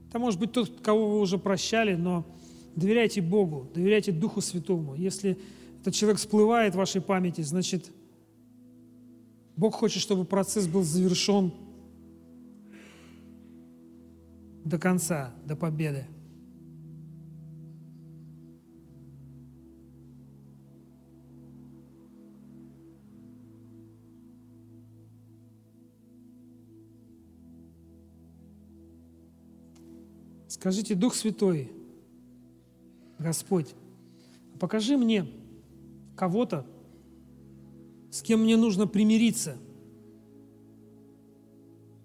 Это 0.09 0.19
может 0.19 0.41
быть 0.41 0.53
тот, 0.53 0.81
кого 0.81 1.11
вы 1.11 1.21
уже 1.21 1.39
прощали, 1.39 1.95
но 1.95 2.27
доверяйте 2.75 3.21
Богу, 3.21 3.71
доверяйте 3.73 4.11
Духу 4.11 4.41
Святому. 4.41 4.95
Если 4.95 5.39
этот 5.81 5.95
человек 5.95 6.19
всплывает 6.19 6.75
в 6.75 6.79
вашей 6.79 7.01
памяти, 7.01 7.43
значит, 7.43 7.93
Бог 9.57 9.75
хочет, 9.75 10.03
чтобы 10.03 10.25
процесс 10.25 10.67
был 10.67 10.83
завершен 10.83 11.53
до 14.65 14.79
конца, 14.79 15.33
до 15.45 15.55
победы. 15.55 16.07
Скажите, 30.65 30.95
Дух 30.95 31.15
Святой, 31.15 31.71
Господь, 33.19 33.75
покажи 34.59 34.97
мне 34.97 35.27
кого-то, 36.17 36.65
с 38.11 38.23
кем 38.23 38.45
мне 38.45 38.57
нужно 38.57 38.87
примириться, 38.87 39.59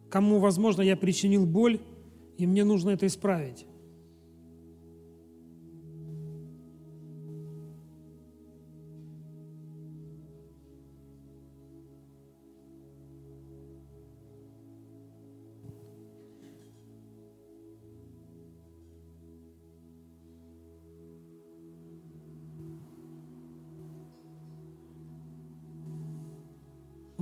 кому, 0.10 0.40
возможно, 0.40 0.82
я 0.82 0.98
причинил 0.98 1.46
боль, 1.46 1.80
и 2.38 2.46
мне 2.46 2.66
нужно 2.66 2.90
это 2.90 3.08
исправить. 3.08 3.66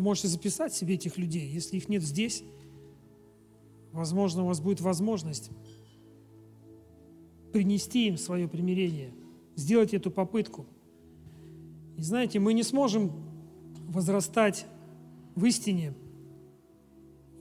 Можете 0.07 0.29
записать 0.29 0.73
себе 0.73 0.95
этих 0.95 1.17
людей. 1.17 1.47
Если 1.49 1.75
их 1.75 1.89
нет 1.89 2.01
здесь, 2.01 2.43
возможно, 3.91 4.43
у 4.43 4.47
вас 4.47 4.61
будет 4.61 4.79
возможность 4.79 5.51
принести 7.51 8.07
им 8.07 8.17
свое 8.17 8.47
примирение, 8.47 9.11
сделать 9.55 9.93
эту 9.93 10.09
попытку. 10.11 10.65
И 11.97 12.03
знаете, 12.03 12.39
мы 12.39 12.53
не 12.53 12.63
сможем 12.63 13.11
возрастать 13.89 14.65
в 15.35 15.43
истине 15.43 15.93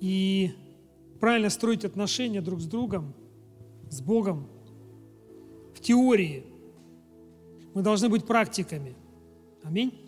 и 0.01 0.51
правильно 1.21 1.51
строить 1.51 1.85
отношения 1.85 2.41
друг 2.41 2.61
с 2.61 2.67
другом, 2.67 3.15
с 3.91 4.01
Богом 4.01 4.49
в 5.75 5.81
теории. 5.81 6.45
Мы 7.75 7.83
должны 7.83 8.09
быть 8.09 8.27
практиками. 8.27 8.97
Аминь. 9.63 10.06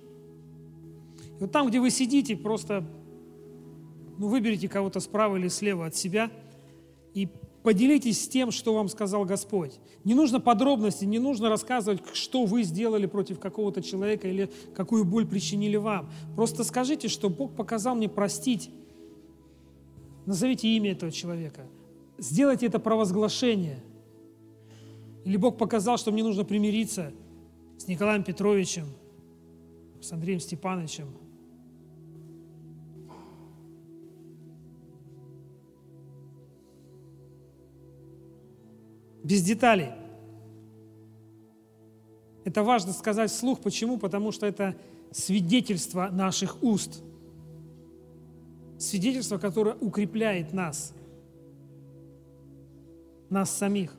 Вот 1.41 1.53
там, 1.53 1.69
где 1.69 1.81
вы 1.81 1.91
сидите, 1.91 2.37
просто 2.37 2.85
ну, 4.19 4.29
выберите 4.29 4.69
кого-то 4.69 5.01
справа 5.01 5.37
или 5.37 5.49
слева 5.49 5.87
от 5.87 5.95
себя 5.95 6.31
и 7.15 7.29
поделитесь 7.63 8.25
с 8.25 8.29
тем, 8.29 8.51
что 8.51 8.75
вам 8.75 8.89
сказал 8.89 9.25
Господь. 9.25 9.79
Не 10.05 10.15
нужно 10.15 10.41
подробности, 10.41 11.05
не 11.05 11.19
нужно 11.19 11.49
рассказывать, 11.49 12.01
что 12.13 12.45
вы 12.45 12.63
сделали 12.63 13.07
против 13.07 13.39
какого-то 13.39 13.83
человека 13.83 14.29
или 14.29 14.51
какую 14.75 15.05
боль 15.05 15.27
причинили 15.27 15.77
вам. 15.77 16.11
Просто 16.35 16.65
скажите, 16.65 17.09
что 17.09 17.29
Бог 17.29 17.55
показал 17.55 17.95
мне 17.95 18.09
простить. 18.09 18.71
Назовите 20.27 20.69
имя 20.69 20.93
этого 20.93 21.13
человека. 21.13 21.67
Сделайте 22.19 22.67
это 22.67 22.79
провозглашение. 22.79 23.81
Или 25.25 25.37
Бог 25.37 25.59
показал, 25.59 25.99
что 25.99 26.11
мне 26.11 26.23
нужно 26.23 26.45
примириться 26.45 27.13
с 27.77 27.87
Николаем 27.87 28.25
Петровичем, 28.25 28.87
с 30.01 30.11
Андреем 30.13 30.41
Степановичем, 30.41 31.09
без 39.29 39.43
деталей. 39.43 39.91
Это 42.45 42.63
важно 42.63 42.93
сказать 42.93 43.31
вслух. 43.31 43.61
Почему? 43.61 43.99
Потому 43.99 44.33
что 44.33 44.47
это 44.47 44.75
свидетельство 45.13 46.09
наших 46.11 46.63
уст. 46.63 47.03
Свидетельство, 48.79 49.37
которое 49.37 49.75
укрепляет 49.75 50.55
нас, 50.55 50.95
нас 53.29 53.51
самих. 53.51 53.93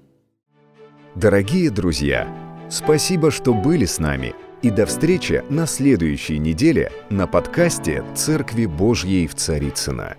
Дорогие 1.15 1.69
друзья, 1.69 2.27
спасибо, 2.71 3.29
что 3.29 3.53
были 3.53 3.85
с 3.85 3.99
нами. 3.99 4.33
И 4.63 4.71
до 4.71 4.85
встречи 4.85 5.43
на 5.49 5.67
следующей 5.67 6.39
неделе 6.39 6.91
на 7.09 7.27
подкасте 7.27 8.03
«Церкви 8.15 8.65
Божьей 8.65 9.27
в 9.27 9.35
Царицына. 9.35 10.17